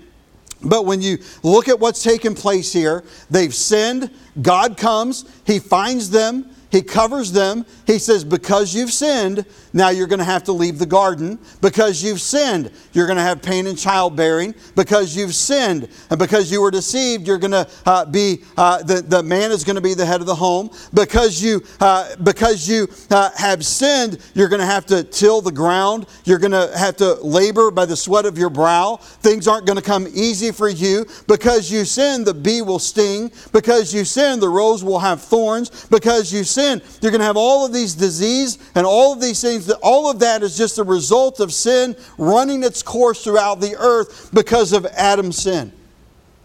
[0.63, 4.09] But when you look at what's taken place here, they've sinned,
[4.41, 7.65] God comes, He finds them, he covers them.
[7.85, 9.45] He says, Because you've sinned,
[9.77, 11.37] now you're going to have to leave the garden.
[11.61, 14.55] Because you've sinned, you're going to have pain in childbearing.
[14.75, 19.01] Because you've sinned, and because you were deceived, you're going to uh, be, uh, the,
[19.01, 20.71] the man is going to be the head of the home.
[20.95, 25.51] Because you, uh, because you uh, have sinned, you're going to have to till the
[25.51, 26.07] ground.
[26.25, 28.95] You're going to have to labor by the sweat of your brow.
[28.95, 31.05] Things aren't going to come easy for you.
[31.27, 33.31] Because you sin, the bee will sting.
[33.53, 35.85] Because you sin, the rose will have thorns.
[35.85, 39.39] Because you sin, you're going to have all of these disease and all of these
[39.39, 39.66] things.
[39.67, 43.75] That all of that is just a result of sin running its course throughout the
[43.77, 45.71] earth because of Adam's sin.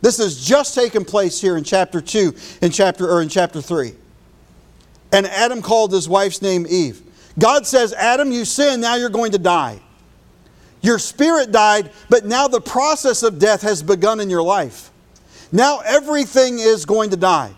[0.03, 3.95] This has just taken place here in chapter 2 in chapter or in chapter 3.
[5.13, 7.03] And Adam called his wife's name Eve.
[7.39, 9.81] God says, Adam, you sin, now you're going to die.
[10.83, 14.91] Your spirit died, but now the process of death has begun in your life.
[15.53, 17.55] Now everything is going to die.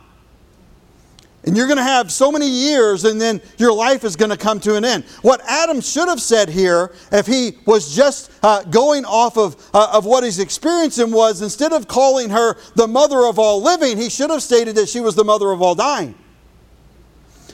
[1.47, 4.37] And you're going to have so many years, and then your life is going to
[4.37, 5.05] come to an end.
[5.21, 9.91] What Adam should have said here, if he was just uh, going off of, uh,
[9.93, 14.09] of what he's experiencing, was instead of calling her the mother of all living, he
[14.09, 16.15] should have stated that she was the mother of all dying.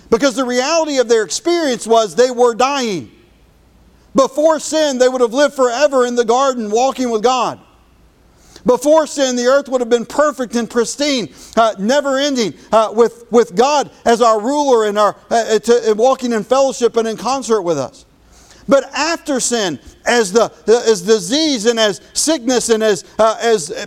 [0.08, 3.10] Because the reality of their experience was they were dying.
[4.14, 7.60] Before sin, they would have lived forever in the garden walking with God.
[8.66, 13.30] Before sin, the earth would have been perfect and pristine, uh, never ending, uh, with,
[13.30, 17.62] with God as our ruler and, our, uh, to, walking in fellowship and in concert
[17.62, 18.04] with us.
[18.68, 23.86] But after sin, as, the, as disease and as sickness and as, uh, as uh,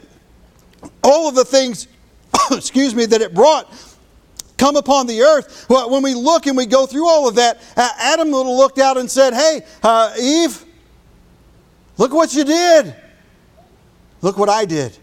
[1.03, 1.88] all of the things,
[2.51, 3.71] excuse me, that it brought
[4.57, 7.62] come upon the earth, well, when we look and we go through all of that,
[7.75, 9.62] uh, Adam looked out and said, Hey,
[10.19, 10.63] Eve,
[11.97, 12.95] look what you did.
[14.23, 14.97] Look what I did.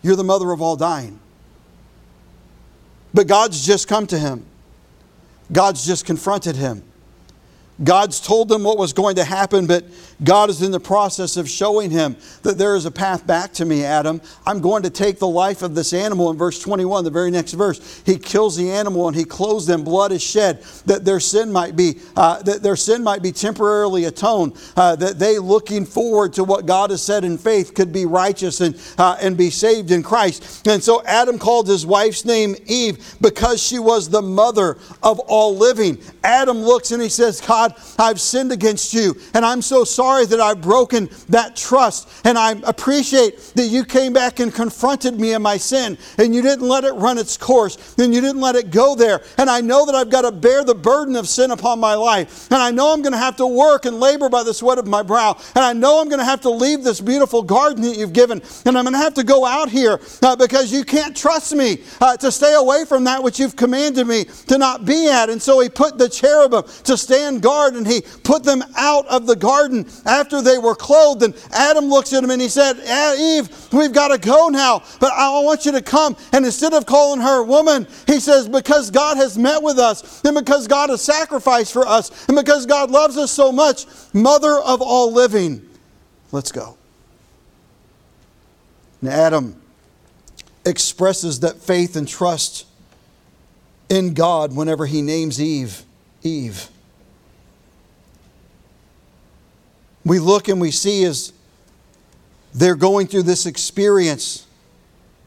[0.00, 1.18] You're the mother of all dying.
[3.12, 4.46] But God's just come to him.
[5.52, 6.84] God's just confronted him.
[7.82, 9.84] God's told them what was going to happen, but
[10.22, 13.64] God is in the process of showing him that there is a path back to
[13.64, 14.20] me, Adam.
[14.46, 17.54] I'm going to take the life of this animal in verse 21, the very next
[17.54, 18.02] verse.
[18.06, 21.74] He kills the animal and he clothes them, blood is shed, that their sin might
[21.74, 26.44] be, uh, that their sin might be temporarily atoned, uh, that they looking forward to
[26.44, 30.04] what God has said in faith could be righteous and, uh, and be saved in
[30.04, 30.66] Christ.
[30.68, 35.56] And so Adam called his wife's name Eve because she was the mother of all
[35.56, 35.98] living.
[36.22, 40.26] Adam looks and he says, God, God, I've sinned against you, and I'm so sorry
[40.26, 42.08] that I've broken that trust.
[42.24, 46.42] And I appreciate that you came back and confronted me in my sin, and you
[46.42, 49.22] didn't let it run its course, and you didn't let it go there.
[49.38, 52.50] And I know that I've got to bear the burden of sin upon my life.
[52.50, 54.86] And I know I'm going to have to work and labor by the sweat of
[54.86, 55.36] my brow.
[55.54, 58.42] And I know I'm going to have to leave this beautiful garden that you've given,
[58.66, 61.78] and I'm going to have to go out here uh, because you can't trust me
[62.00, 65.30] uh, to stay away from that which you've commanded me to not be at.
[65.30, 69.26] And so he put the cherubim to stand guard and he put them out of
[69.26, 71.22] the garden after they were clothed.
[71.22, 72.76] And Adam looks at him and he said,
[73.18, 76.16] Eve, we've got to go now, but I want you to come.
[76.32, 80.34] And instead of calling her woman, he says, because God has met with us and
[80.34, 84.82] because God has sacrificed for us and because God loves us so much, mother of
[84.82, 85.68] all living,
[86.32, 86.76] let's go.
[89.00, 89.60] And Adam
[90.64, 92.66] expresses that faith and trust
[93.90, 95.84] in God whenever he names Eve,
[96.22, 96.70] Eve.
[100.04, 101.32] We look and we see as
[102.54, 104.46] they're going through this experience.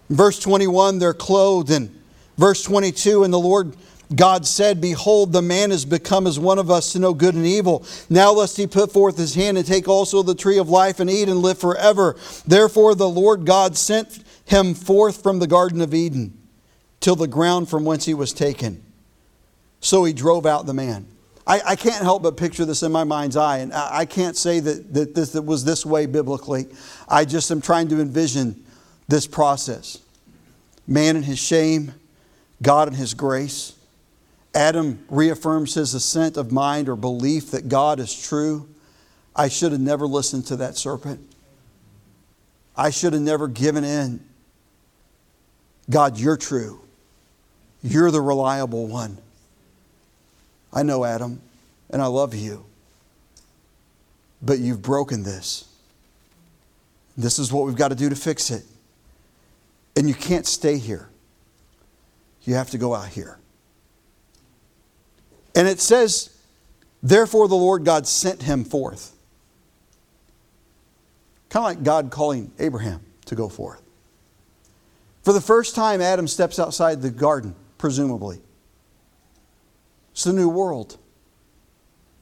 [0.10, 1.72] verse 21, they're clothed.
[1.72, 2.02] And
[2.38, 3.76] verse 22, and the Lord
[4.16, 7.46] God said, Behold, the man has become as one of us to know good and
[7.46, 7.86] evil.
[8.10, 11.10] Now lest he put forth his hand and take also the tree of life and
[11.10, 12.16] eat and live forever.
[12.46, 16.38] Therefore the Lord God sent him forth from the Garden of Eden
[17.02, 18.82] till the ground from whence he was taken.
[19.82, 21.08] So he drove out the man.
[21.48, 24.36] I, I, can't help but picture this in my mind's eye, and I, I can't
[24.36, 26.68] say that, that this that was this way biblically.
[27.08, 28.66] I just am trying to envision
[29.08, 30.00] this process
[30.86, 31.94] man in his shame,
[32.62, 33.74] God in his grace.
[34.54, 38.68] Adam reaffirms his assent of mind or belief that God is true.
[39.36, 41.20] I should have never listened to that serpent.
[42.76, 44.24] I should have never given in.
[45.90, 46.82] God, you're true.
[47.84, 49.18] You're the reliable one.
[50.74, 51.42] I know, Adam,
[51.90, 52.66] and I love you.
[54.42, 55.68] But you've broken this.
[57.18, 58.64] This is what we've got to do to fix it.
[59.96, 61.10] And you can't stay here.
[62.44, 63.40] You have to go out here.
[65.56, 66.30] And it says,
[67.02, 69.16] Therefore the Lord God sent him forth.
[71.50, 73.82] Kind of like God calling Abraham to go forth.
[75.24, 78.40] For the first time, Adam steps outside the garden, presumably.
[80.18, 80.98] It's a new world.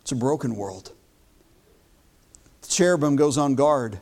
[0.02, 0.92] It's a broken world.
[2.64, 4.00] The cherubim goes on guard.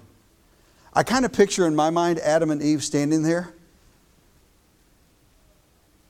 [0.95, 3.53] I kind of picture in my mind Adam and Eve standing there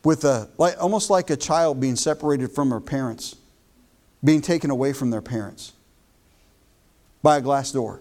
[0.01, 3.35] with a like almost like a child being separated from her parents,
[4.23, 5.73] being taken away from their parents
[7.21, 7.99] by a glass door.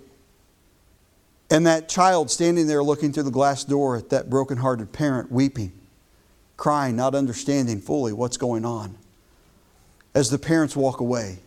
[1.51, 5.73] And that child standing there looking through the glass door at that broken-hearted parent weeping,
[6.57, 8.97] crying, not understanding fully what's going on
[10.15, 11.39] as the parents walk away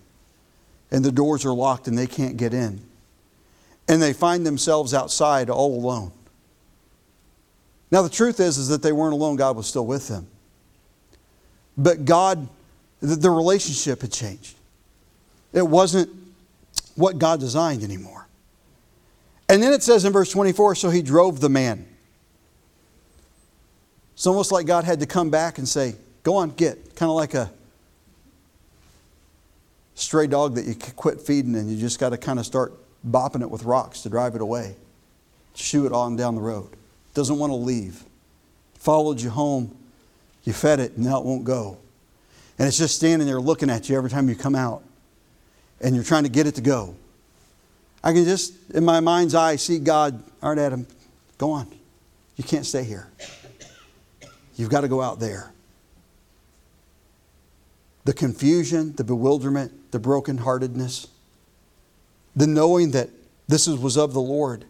[0.92, 2.82] and the doors are locked and they can't get in.
[3.88, 6.12] And they find themselves outside all alone.
[7.92, 10.28] Now, the truth is, is that they weren't alone, God was still with them.
[11.78, 12.48] But God,
[13.00, 14.56] the, the relationship had changed.
[15.54, 16.10] It wasn't
[16.96, 18.28] what God designed anymore.
[19.48, 21.86] And then it says in verse 24 so he drove the man.
[24.14, 26.96] It's almost like God had to come back and say, Go on, get.
[26.96, 27.52] Kind of like a
[30.06, 32.74] stray dog that you quit feeding and you just got to kind of start
[33.06, 34.76] bopping it with rocks to drive it away.
[35.56, 36.70] Shoo it on down the road.
[37.16, 38.04] Doesn't want to leave.
[38.76, 39.76] Followed you home.
[40.44, 41.80] You fed it, and now it won't go.
[42.60, 44.84] And it's just standing there looking at you every time you come out.
[45.82, 46.96] And you're trying to get it to go.
[48.04, 50.86] I can just, in my mind's eye, see God, all right, Adam,
[51.40, 51.68] go on.
[52.36, 53.08] You can't stay here.
[54.56, 55.52] You've got to go out there.
[58.04, 61.08] The confusion, the bewilderment, the brokenheartedness,
[62.36, 63.10] the knowing that
[63.48, 64.66] this was of the Lord.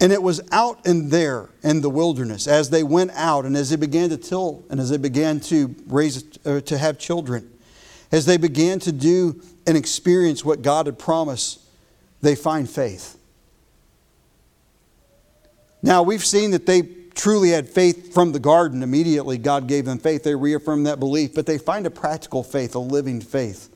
[0.00, 3.68] And it was out in there in the wilderness as they went out and as
[3.68, 7.50] they began to till and as they began to raise uh, to have children,
[8.10, 11.60] as they began to do and experience what God had promised
[12.22, 13.18] they find faith.
[15.82, 16.82] Now, we've seen that they
[17.14, 18.82] truly had faith from the garden.
[18.82, 20.22] Immediately, God gave them faith.
[20.22, 23.69] They reaffirmed that belief, but they find a practical faith, a living faith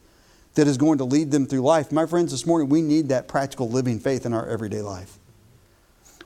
[0.55, 1.93] that is going to lead them through life.
[1.93, 5.19] My friends, this morning, we need that practical living faith in our everyday life.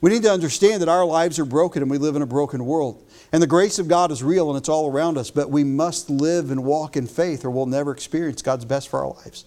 [0.01, 2.65] We need to understand that our lives are broken and we live in a broken
[2.65, 3.05] world.
[3.33, 6.09] And the grace of God is real and it's all around us, but we must
[6.09, 9.45] live and walk in faith or we'll never experience God's best for our lives.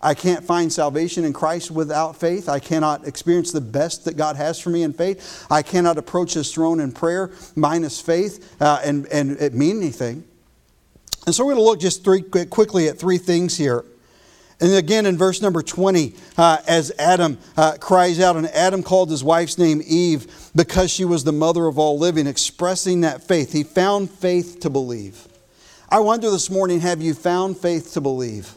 [0.00, 2.48] I can't find salvation in Christ without faith.
[2.48, 5.46] I cannot experience the best that God has for me in faith.
[5.50, 10.24] I cannot approach His throne in prayer minus faith uh, and, and it mean anything.
[11.26, 13.84] And so we're going to look just three, quickly at three things here.
[14.60, 19.10] And again, in verse number 20, uh, as Adam uh, cries out, and Adam called
[19.10, 23.52] his wife's name Eve because she was the mother of all living, expressing that faith.
[23.52, 25.28] He found faith to believe.
[25.90, 28.56] I wonder this morning have you found faith to believe?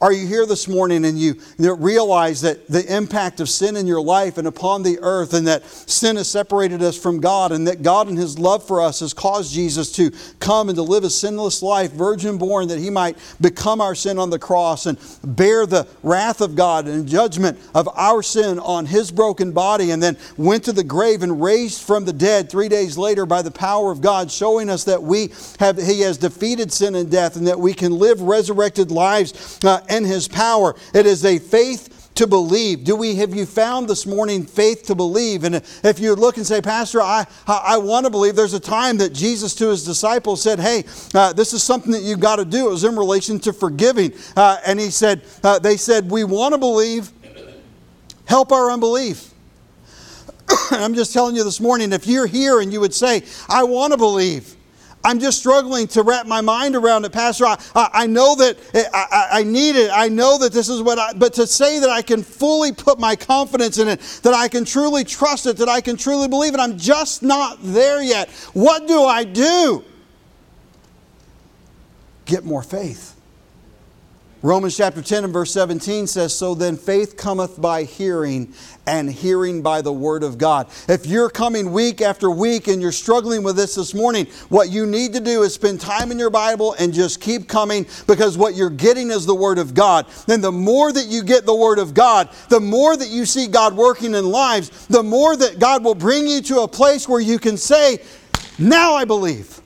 [0.00, 4.02] Are you here this morning and you realize that the impact of sin in your
[4.02, 7.82] life and upon the earth, and that sin has separated us from God, and that
[7.82, 11.10] God, in His love for us, has caused Jesus to come and to live a
[11.10, 15.64] sinless life, virgin born, that He might become our sin on the cross and bear
[15.64, 20.16] the wrath of God and judgment of our sin on His broken body, and then
[20.36, 23.92] went to the grave and raised from the dead three days later by the power
[23.92, 25.30] of God, showing us that we
[25.60, 29.60] have He has defeated sin and death, and that we can live resurrected lives.
[29.64, 30.74] Uh, in his power.
[30.92, 32.84] It is a faith to believe.
[32.84, 35.44] Do we have you found this morning faith to believe?
[35.44, 38.60] And if you look and say, Pastor, I, I, I want to believe, there's a
[38.60, 42.36] time that Jesus to his disciples said, Hey, uh, this is something that you've got
[42.36, 42.68] to do.
[42.68, 44.12] It was in relation to forgiving.
[44.36, 47.10] Uh, and he said, uh, They said, We want to believe,
[48.26, 49.30] help our unbelief.
[50.70, 53.92] I'm just telling you this morning, if you're here and you would say, I want
[53.92, 54.54] to believe,
[55.04, 57.44] I'm just struggling to wrap my mind around it, Pastor.
[57.44, 59.90] I, I, I know that eh, I, I, need it.
[59.92, 62.98] I know that this is what I, but to say that I can fully put
[62.98, 66.54] my confidence in it, that I can truly trust it, that I can truly believe
[66.54, 68.30] it, I'm just not there yet.
[68.54, 69.84] What do I do?
[72.24, 73.13] Get more faith.
[74.44, 78.52] Romans chapter 10 and verse 17 says, So then faith cometh by hearing,
[78.86, 80.68] and hearing by the word of God.
[80.86, 84.84] If you're coming week after week and you're struggling with this this morning, what you
[84.84, 88.54] need to do is spend time in your Bible and just keep coming because what
[88.54, 90.04] you're getting is the word of God.
[90.26, 93.46] Then the more that you get the word of God, the more that you see
[93.46, 97.18] God working in lives, the more that God will bring you to a place where
[97.18, 97.96] you can say,
[98.58, 99.62] Now I believe.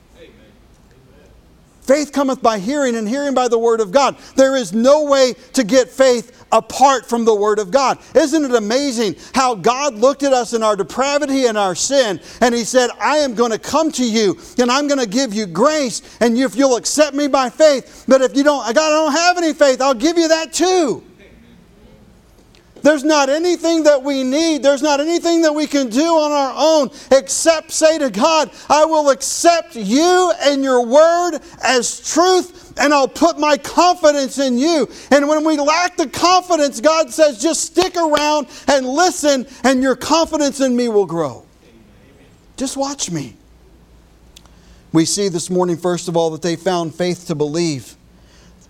[1.89, 4.15] Faith cometh by hearing, and hearing by the Word of God.
[4.35, 7.97] There is no way to get faith apart from the Word of God.
[8.13, 12.53] Isn't it amazing how God looked at us in our depravity and our sin, and
[12.53, 15.47] He said, I am going to come to you, and I'm going to give you
[15.47, 19.11] grace, and if you'll accept me by faith, but if you don't, God, I don't
[19.11, 21.03] have any faith, I'll give you that too.
[22.81, 24.63] There's not anything that we need.
[24.63, 28.85] There's not anything that we can do on our own except say to God, I
[28.85, 34.89] will accept you and your word as truth, and I'll put my confidence in you.
[35.11, 39.95] And when we lack the confidence, God says, just stick around and listen, and your
[39.95, 41.45] confidence in me will grow.
[42.57, 43.35] Just watch me.
[44.91, 47.95] We see this morning, first of all, that they found faith to believe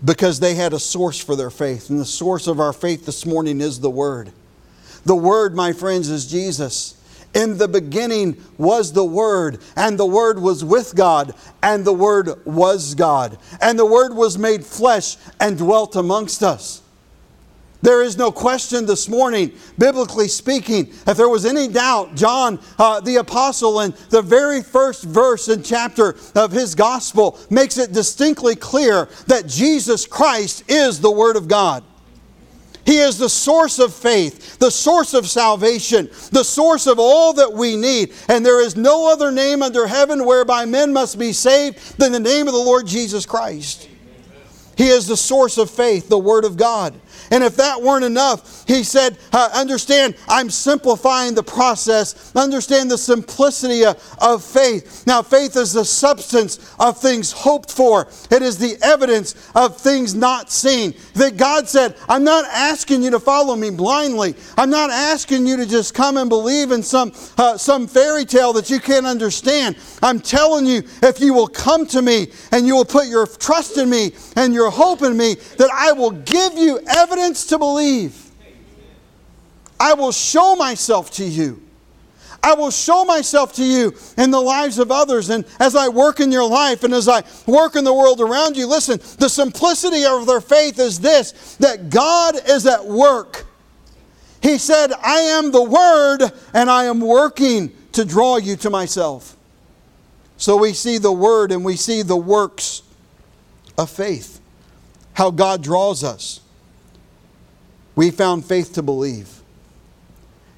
[0.04, 1.90] because they had a source for their faith.
[1.90, 4.32] And the source of our faith this morning is the Word.
[5.04, 6.96] The Word, my friends, is Jesus.
[7.34, 12.44] In the beginning was the Word, and the Word was with God, and the Word
[12.44, 13.38] was God.
[13.60, 16.82] And the Word was made flesh and dwelt amongst us.
[17.82, 23.00] There is no question this morning, biblically speaking, if there was any doubt, John uh,
[23.00, 28.54] the Apostle, in the very first verse and chapter of his gospel, makes it distinctly
[28.54, 31.82] clear that Jesus Christ is the Word of God.
[32.84, 37.52] He is the source of faith, the source of salvation, the source of all that
[37.52, 38.12] we need.
[38.28, 42.20] And there is no other name under heaven whereby men must be saved than the
[42.20, 43.88] name of the Lord Jesus Christ.
[44.76, 46.94] He is the source of faith, the Word of God.
[47.30, 52.34] And if that weren't enough, he said, uh, Understand, I'm simplifying the process.
[52.34, 55.06] Understand the simplicity of, of faith.
[55.06, 60.14] Now, faith is the substance of things hoped for, it is the evidence of things
[60.14, 60.94] not seen.
[61.14, 64.34] That God said, I'm not asking you to follow me blindly.
[64.56, 68.52] I'm not asking you to just come and believe in some, uh, some fairy tale
[68.54, 69.76] that you can't understand.
[70.02, 73.78] I'm telling you, if you will come to me and you will put your trust
[73.78, 78.30] in me and your hope in me, that I will give you evidence to believe.
[79.78, 81.62] I will show myself to you.
[82.42, 85.30] I will show myself to you in the lives of others.
[85.30, 88.56] And as I work in your life and as I work in the world around
[88.56, 93.46] you, listen, the simplicity of their faith is this that God is at work.
[94.42, 99.36] He said, I am the Word and I am working to draw you to myself.
[100.38, 102.82] So we see the Word and we see the works
[103.76, 104.40] of faith,
[105.12, 106.40] how God draws us
[108.00, 109.42] we found faith to believe.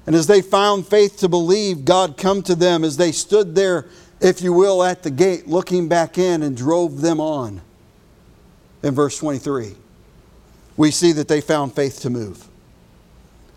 [0.07, 3.85] And as they found faith to believe, God come to them as they stood there,
[4.21, 7.59] if you will, at the gate, looking back in and drove them on.
[8.81, 9.75] In verse 23,
[10.77, 12.47] we see that they found faith to move.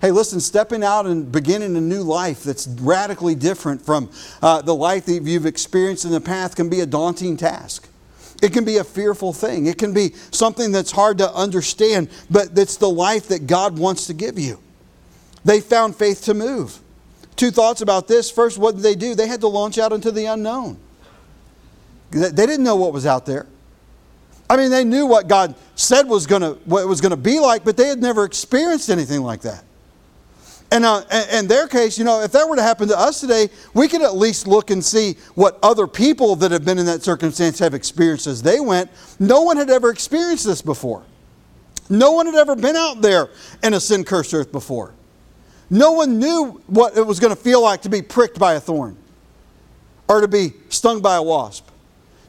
[0.00, 4.10] Hey, listen, stepping out and beginning a new life that's radically different from
[4.42, 7.88] uh, the life that you've experienced in the past can be a daunting task.
[8.42, 9.66] It can be a fearful thing.
[9.66, 14.06] It can be something that's hard to understand, but it's the life that God wants
[14.08, 14.60] to give you.
[15.44, 16.78] They found faith to move.
[17.36, 18.30] Two thoughts about this.
[18.30, 19.14] First, what did they do?
[19.14, 20.78] They had to launch out into the unknown.
[22.10, 23.46] They didn't know what was out there.
[24.48, 27.16] I mean, they knew what God said was going to what it was going to
[27.16, 29.64] be like, but they had never experienced anything like that.
[30.72, 31.02] And uh,
[31.32, 34.02] in their case, you know, if that were to happen to us today, we could
[34.02, 37.72] at least look and see what other people that have been in that circumstance have
[37.72, 38.90] experienced as they went.
[39.20, 41.04] No one had ever experienced this before.
[41.88, 43.30] No one had ever been out there
[43.62, 44.92] in a sin cursed earth before.
[45.70, 48.60] No one knew what it was going to feel like to be pricked by a
[48.60, 48.96] thorn
[50.08, 51.68] or to be stung by a wasp.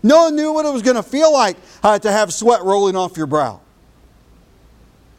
[0.03, 2.95] No one knew what it was going to feel like uh, to have sweat rolling
[2.95, 3.61] off your brow.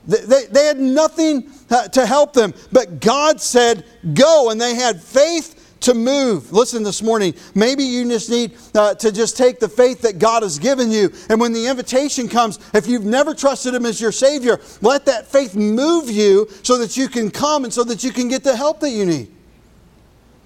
[0.09, 3.84] They, they had nothing uh, to help them, but God said,
[4.14, 4.50] Go.
[4.50, 6.52] And they had faith to move.
[6.52, 10.42] Listen this morning, maybe you just need uh, to just take the faith that God
[10.42, 11.12] has given you.
[11.28, 15.26] And when the invitation comes, if you've never trusted Him as your Savior, let that
[15.26, 18.56] faith move you so that you can come and so that you can get the
[18.56, 19.30] help that you need.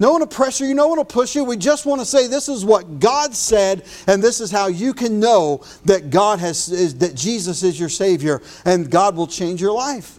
[0.02, 1.44] No one will pressure you, no one will push you.
[1.44, 4.94] We just want to say this is what God said, and this is how you
[4.94, 9.60] can know that God has is, that Jesus is your Savior, and God will change
[9.60, 10.18] your life.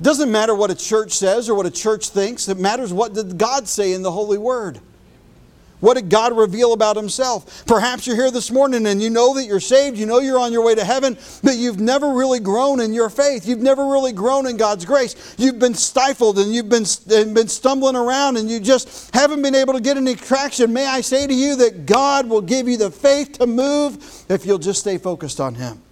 [0.00, 3.12] It doesn't matter what a church says or what a church thinks, it matters what
[3.12, 4.80] did God say in the Holy Word.
[5.82, 7.66] What did God reveal about Himself?
[7.66, 10.52] Perhaps you're here this morning and you know that you're saved, you know you're on
[10.52, 13.48] your way to heaven, but you've never really grown in your faith.
[13.48, 15.34] You've never really grown in God's grace.
[15.38, 19.56] You've been stifled and you've been, and been stumbling around and you just haven't been
[19.56, 20.72] able to get any traction.
[20.72, 24.46] May I say to you that God will give you the faith to move if
[24.46, 25.82] you'll just stay focused on Him.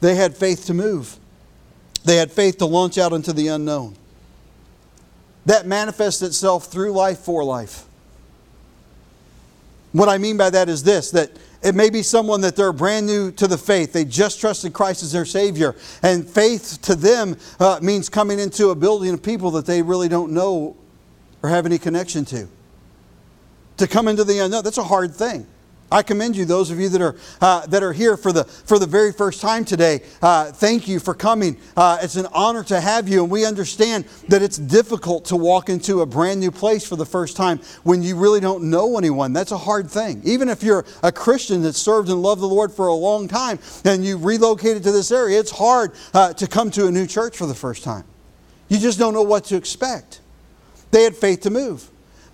[0.00, 1.18] They had faith to move,
[2.06, 3.94] they had faith to launch out into the unknown.
[5.44, 7.84] That manifests itself through life for life.
[9.92, 11.30] What I mean by that is this that
[11.62, 13.92] it may be someone that they're brand new to the faith.
[13.92, 15.76] They just trusted Christ as their Savior.
[16.02, 20.08] And faith to them uh, means coming into a building of people that they really
[20.08, 20.76] don't know
[21.42, 22.48] or have any connection to.
[23.76, 25.46] To come into the unknown, that's a hard thing.
[25.90, 28.78] I commend you, those of you that are, uh, that are here for the, for
[28.78, 30.02] the very first time today.
[30.22, 31.56] Uh, thank you for coming.
[31.76, 35.68] Uh, it's an honor to have you, and we understand that it's difficult to walk
[35.68, 39.32] into a brand new place for the first time when you really don't know anyone.
[39.32, 40.22] That's a hard thing.
[40.24, 43.58] Even if you're a Christian that served and loved the Lord for a long time
[43.84, 47.36] and you relocated to this area, it's hard uh, to come to a new church
[47.36, 48.04] for the first time.
[48.68, 50.20] You just don't know what to expect.
[50.92, 51.89] They had faith to move.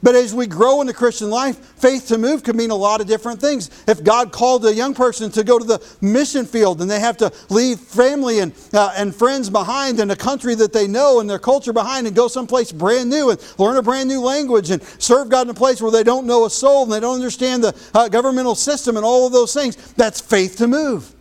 [0.07, 3.01] But as we grow in the Christian life, faith to move can mean a lot
[3.01, 3.71] of different things.
[3.89, 7.17] If God called a young person to go to the mission field and they have
[7.17, 11.29] to leave family and, uh, and friends behind and a country that they know and
[11.29, 14.81] their culture behind and go someplace brand new and learn a brand new language and
[15.01, 17.65] serve God in a place where they don't know a soul and they don't understand
[17.65, 21.16] the uh, governmental system and all of those things, that's faith to move.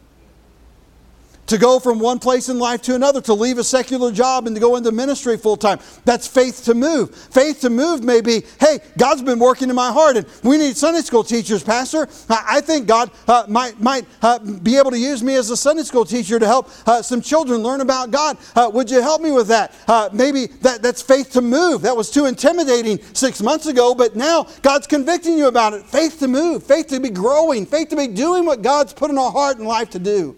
[1.48, 4.56] To go from one place in life to another, to leave a secular job and
[4.56, 5.80] to go into ministry full time.
[6.04, 7.16] That's faith to move.
[7.16, 10.76] Faith to move may be, hey, God's been working in my heart and we need
[10.78, 12.08] Sunday school teachers, Pastor.
[12.30, 15.84] I think God uh, might, might uh, be able to use me as a Sunday
[15.84, 18.38] school teacher to help uh, some children learn about God.
[18.56, 19.76] Uh, would you help me with that?
[19.88, 21.82] Uh, maybe that, that's faith to move.
[21.82, 25.86] That was too intimidating six months ago, but now God's convicting you about it.
[25.86, 29.18] Faith to move, faith to be growing, faith to be doing what God's put in
[29.18, 30.36] our heart and life to do.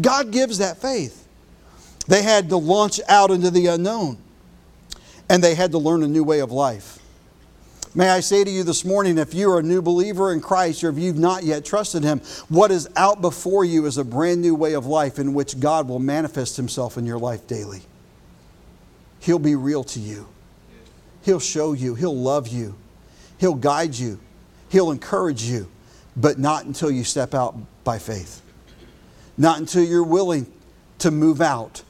[0.00, 1.26] God gives that faith.
[2.06, 4.18] They had to launch out into the unknown,
[5.28, 6.98] and they had to learn a new way of life.
[7.94, 10.84] May I say to you this morning, if you are a new believer in Christ
[10.84, 14.40] or if you've not yet trusted Him, what is out before you is a brand
[14.40, 17.82] new way of life in which God will manifest Himself in your life daily.
[19.20, 20.28] He'll be real to you,
[21.22, 22.76] He'll show you, He'll love you,
[23.38, 24.20] He'll guide you,
[24.68, 25.68] He'll encourage you,
[26.16, 28.42] but not until you step out by faith.
[29.38, 30.52] Not until you're willing
[30.98, 31.82] to move out.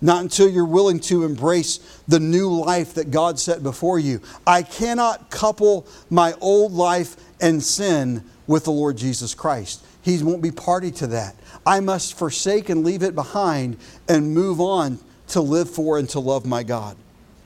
[0.00, 4.20] Not until you're willing to embrace the new life that God set before you.
[4.46, 9.84] I cannot couple my old life and sin with the Lord Jesus Christ.
[10.02, 11.34] He won't be party to that.
[11.66, 13.76] I must forsake and leave it behind
[14.08, 14.98] and move on
[15.28, 16.96] to live for and to love my God.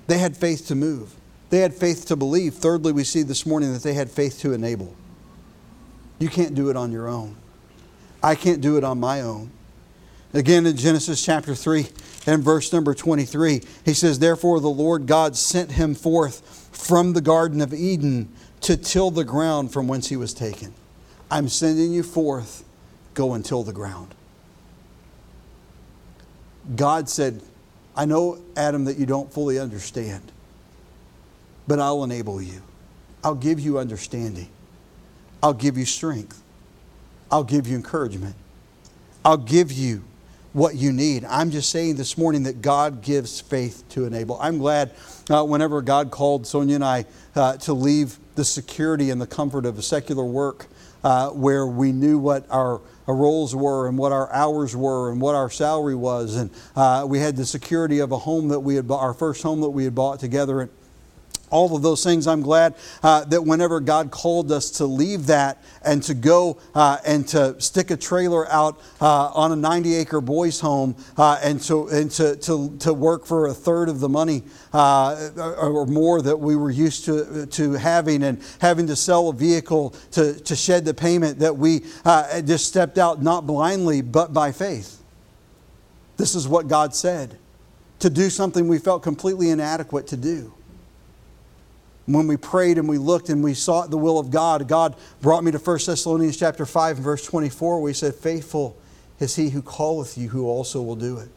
[0.07, 1.15] They had faith to move,
[1.51, 2.55] they had faith to believe.
[2.55, 4.95] Thirdly, we see this morning that they had faith to enable.
[6.19, 7.37] You can't do it on your own.
[8.23, 9.51] I can't do it on my own.
[10.33, 11.89] Again, in Genesis chapter 3
[12.27, 17.21] and verse number 23, he says, Therefore the Lord God sent him forth from the
[17.21, 18.29] Garden of Eden
[18.63, 20.73] to till the ground from whence he was taken.
[21.31, 22.65] I'm sending you forth,
[23.15, 24.15] go and till the ground.
[26.77, 27.43] God said,
[27.97, 30.31] I know, Adam, that you don't fully understand,
[31.67, 32.63] but I'll enable you.
[33.25, 34.49] I'll give you understanding.
[35.43, 36.43] I'll give you strength.
[37.31, 38.35] I'll give you encouragement.
[39.25, 40.03] I'll give you
[40.53, 41.25] what you need.
[41.25, 44.41] I'm just saying this morning that God gives faith to enable.
[44.41, 44.93] I'm glad
[45.29, 47.05] uh, whenever God called Sonia and I
[47.37, 50.67] uh, to leave the security and the comfort of a secular work
[51.05, 55.21] uh, where we knew what our, our, roles were and what our hours were and
[55.21, 56.37] what our salary was.
[56.37, 59.43] And uh, we had the security of a home that we had bought, our first
[59.43, 60.61] home that we had bought together.
[60.61, 60.71] And
[61.51, 62.27] all of those things.
[62.27, 66.99] I'm glad uh, that whenever God called us to leave that and to go uh,
[67.05, 71.61] and to stick a trailer out uh, on a 90 acre boys' home uh, and,
[71.63, 74.43] to, and to, to, to work for a third of the money
[74.73, 79.33] uh, or more that we were used to, to having and having to sell a
[79.33, 84.33] vehicle to, to shed the payment, that we uh, just stepped out not blindly but
[84.33, 85.03] by faith.
[86.17, 87.39] This is what God said
[88.01, 90.53] to do something we felt completely inadequate to do
[92.15, 95.45] when we prayed and we looked and we sought the will of God, God brought
[95.45, 98.77] me to 1 Thessalonians chapter 5 and verse 24 where he said, Faithful
[99.19, 101.29] is he who calleth you, who also will do it.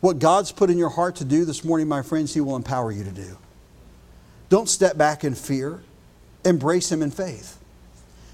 [0.00, 2.92] What God's put in your heart to do this morning, my friends, he will empower
[2.92, 3.38] you to do.
[4.48, 5.82] Don't step back in fear.
[6.44, 7.58] Embrace him in faith.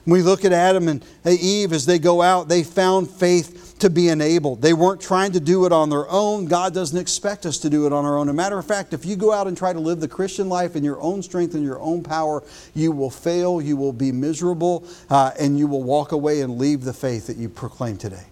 [0.05, 3.91] When we look at Adam and Eve as they go out, they found faith to
[3.91, 4.63] be enabled.
[4.63, 6.47] They weren't trying to do it on their own.
[6.47, 8.29] God doesn't expect us to do it on our own.
[8.29, 10.49] As a matter of fact, if you go out and try to live the Christian
[10.49, 14.13] life in your own strength and your own power, you will fail, you will be
[14.13, 18.27] miserable, uh, and you will walk away and leave the faith that you proclaim today.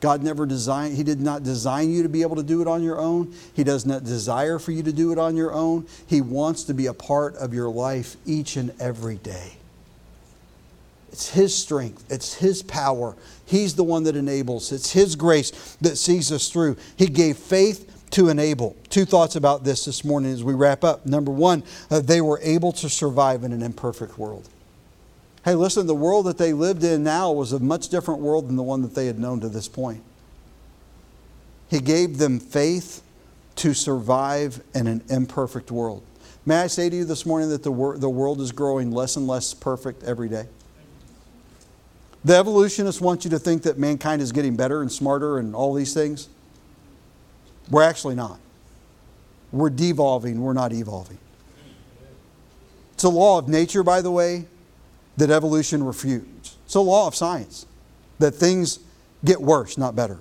[0.00, 2.82] God never designed, He did not design you to be able to do it on
[2.82, 3.34] your own.
[3.52, 5.86] He does not desire for you to do it on your own.
[6.06, 9.58] He wants to be a part of your life each and every day.
[11.12, 13.14] It's His strength, it's His power.
[13.44, 14.72] He's the one that enables.
[14.72, 16.76] It's His grace that sees us through.
[16.96, 18.76] He gave faith to enable.
[18.90, 21.06] Two thoughts about this this morning as we wrap up.
[21.06, 24.48] Number one, uh, they were able to survive in an imperfect world.
[25.44, 28.56] Hey, listen, the world that they lived in now was a much different world than
[28.56, 30.02] the one that they had known to this point.
[31.68, 33.02] He gave them faith
[33.56, 36.02] to survive in an imperfect world.
[36.44, 39.16] May I say to you this morning that the, wor- the world is growing less
[39.16, 40.46] and less perfect every day?
[42.24, 45.74] The evolutionists want you to think that mankind is getting better and smarter and all
[45.74, 46.28] these things.
[47.70, 48.38] We're actually not.
[49.50, 51.18] We're devolving, we're not evolving.
[52.94, 54.46] It's a law of nature, by the way,
[55.16, 56.56] that evolution refutes.
[56.64, 57.66] It's a law of science
[58.18, 58.78] that things
[59.24, 60.18] get worse, not better.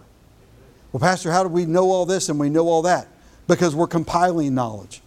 [0.91, 3.08] Well, Pastor, how do we know all this and we know all that?
[3.47, 5.02] Because we're compiling knowledge.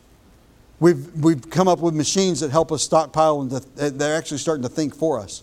[0.81, 4.69] We've, we've come up with machines that help us stockpile and they're actually starting to
[4.69, 5.43] think for us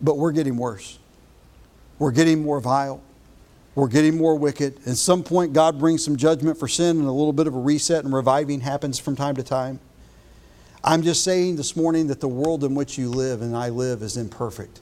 [0.00, 0.98] but we're getting worse.
[1.98, 3.02] We're getting more vile.
[3.74, 4.78] We're getting more wicked.
[4.86, 7.58] At some point, God brings some judgment for sin, and a little bit of a
[7.58, 9.78] reset and reviving happens from time to time.
[10.82, 14.02] I'm just saying this morning that the world in which you live and I live
[14.02, 14.80] is imperfect.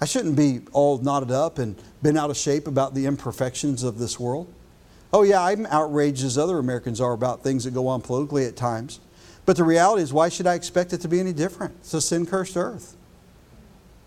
[0.00, 3.98] I shouldn't be all knotted up and been out of shape about the imperfections of
[3.98, 4.52] this world.
[5.12, 8.56] Oh, yeah, I'm outraged as other Americans are about things that go on politically at
[8.56, 9.00] times.
[9.44, 11.74] But the reality is, why should I expect it to be any different?
[11.80, 12.94] It's a sin cursed earth.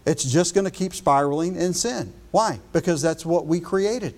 [0.06, 2.14] It's just going to keep spiraling in sin.
[2.32, 2.60] Why?
[2.74, 4.16] Because that's what we created.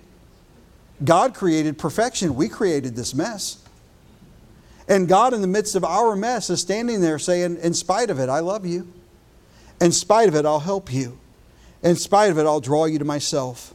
[1.04, 3.62] God created perfection, we created this mess.
[4.88, 8.20] And God, in the midst of our mess, is standing there saying, In spite of
[8.20, 8.92] it, I love you.
[9.80, 11.18] In spite of it, I'll help you.
[11.82, 13.74] In spite of it, I'll draw you to myself.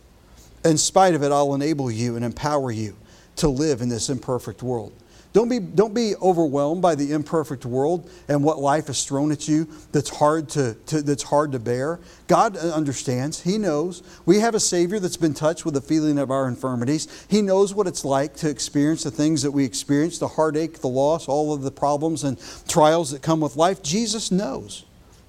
[0.63, 2.95] In spite of it, I'll enable you and empower you
[3.37, 4.93] to live in this imperfect world.
[5.33, 9.47] Don't be, don't be overwhelmed by the imperfect world and what life has thrown at
[9.47, 12.01] you that's hard to, to, that's hard to bear.
[12.27, 13.41] God understands.
[13.41, 14.03] He knows.
[14.25, 17.25] We have a Savior that's been touched with the feeling of our infirmities.
[17.29, 20.89] He knows what it's like to experience the things that we experience the heartache, the
[20.89, 23.81] loss, all of the problems and trials that come with life.
[23.81, 24.83] Jesus knows.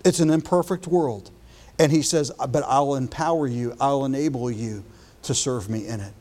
[0.04, 1.30] It's an imperfect world.
[1.78, 4.82] And He says, uh, But I'll empower you, I'll enable you
[5.22, 6.12] to serve me in it.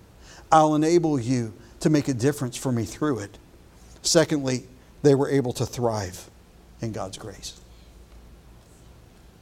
[0.51, 3.39] I'll enable you to make a difference for me through it.
[4.01, 4.63] Secondly,
[5.03, 6.29] they were able to thrive
[6.81, 7.59] in God's grace.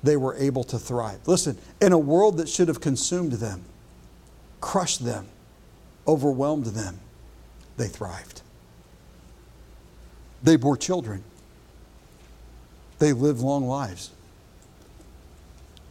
[0.04, 1.20] They were able to thrive.
[1.28, 3.64] Listen, in a world that should have consumed them,
[4.62, 5.28] crushed them,
[6.08, 7.00] overwhelmed them,
[7.78, 8.42] they thrived.
[10.42, 11.24] They bore children.
[13.00, 14.12] They lived long lives.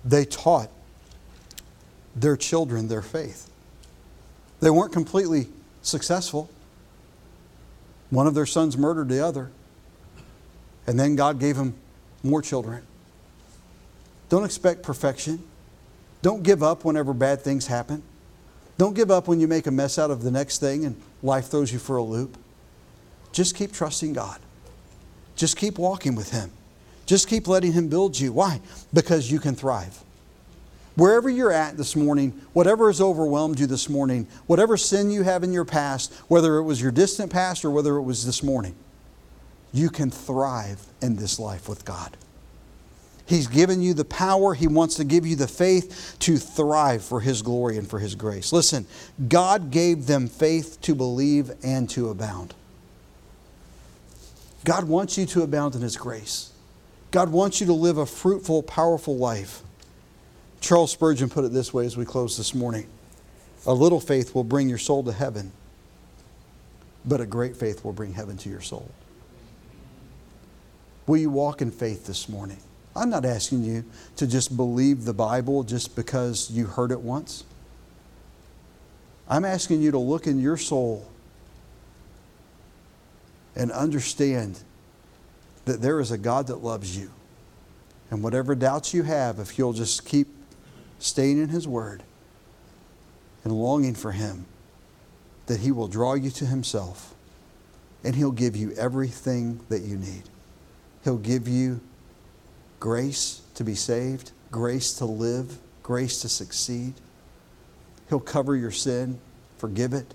[0.05, 0.71] They taught
[2.15, 3.51] their children their faith.
[4.61, 5.49] They weren't completely
[5.83, 6.51] successful.
[8.11, 9.51] One of their sons murdered the other.
[10.87, 11.75] And then God gave him
[12.23, 12.83] more children.
[14.29, 15.43] Don't expect perfection.
[16.23, 18.03] Don't give up whenever bad things happen.
[18.77, 21.47] Don't give up when you make a mess out of the next thing and life
[21.47, 22.37] throws you for a loop.
[23.33, 24.41] Just keep trusting God.
[25.37, 26.51] Just keep walking with Him.
[27.07, 28.33] Just keep letting Him build you.
[28.33, 28.61] Why?
[28.93, 30.03] Because you can thrive.
[30.99, 35.45] Wherever you're at this morning, whatever has overwhelmed you this morning, whatever sin you have
[35.45, 38.75] in your past, whether it was your distant past or whether it was this morning,
[39.73, 42.17] you can thrive in this life with God.
[43.27, 44.55] He's given you the power.
[44.55, 48.17] He wants to give you the faith to thrive for His glory and for His
[48.17, 48.53] grace.
[48.53, 48.85] Listen,
[49.29, 52.55] God gave them faith to believe and to abound.
[54.65, 56.51] God wants you to abound in His grace.
[57.13, 59.63] God wants you to live a fruitful, powerful life.
[60.61, 62.89] Charles Spurgeon put it this way as we close this morning
[63.67, 65.53] A little faith will bring your soul to heaven,
[67.05, 68.91] but a great faith will bring heaven to your soul.
[71.07, 72.59] Will you walk in faith this morning?
[72.95, 73.85] I'm not asking you
[74.17, 77.45] to just believe the Bible just because you heard it once.
[79.29, 81.07] I'm asking you to look in your soul
[83.55, 84.61] and understand
[85.65, 87.11] that there is a God that loves you.
[88.11, 90.29] And whatever doubts you have, if you'll just keep
[90.99, 92.03] staying in His Word
[93.45, 94.47] and longing for Him,
[95.47, 97.15] that He will draw you to Himself
[98.05, 100.25] and He'll give you everything that you need.
[101.05, 101.81] He'll give you
[102.81, 106.95] grace to be saved, grace to live, grace to succeed.
[108.09, 109.19] He'll cover your sin,
[109.59, 110.15] forgive it.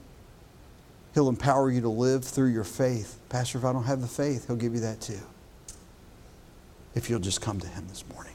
[1.13, 3.19] He'll empower you to live through your faith.
[3.29, 5.19] Pastor, if I don't have the faith, He'll give you that too.
[6.95, 8.32] If you'll just come to Him this morning.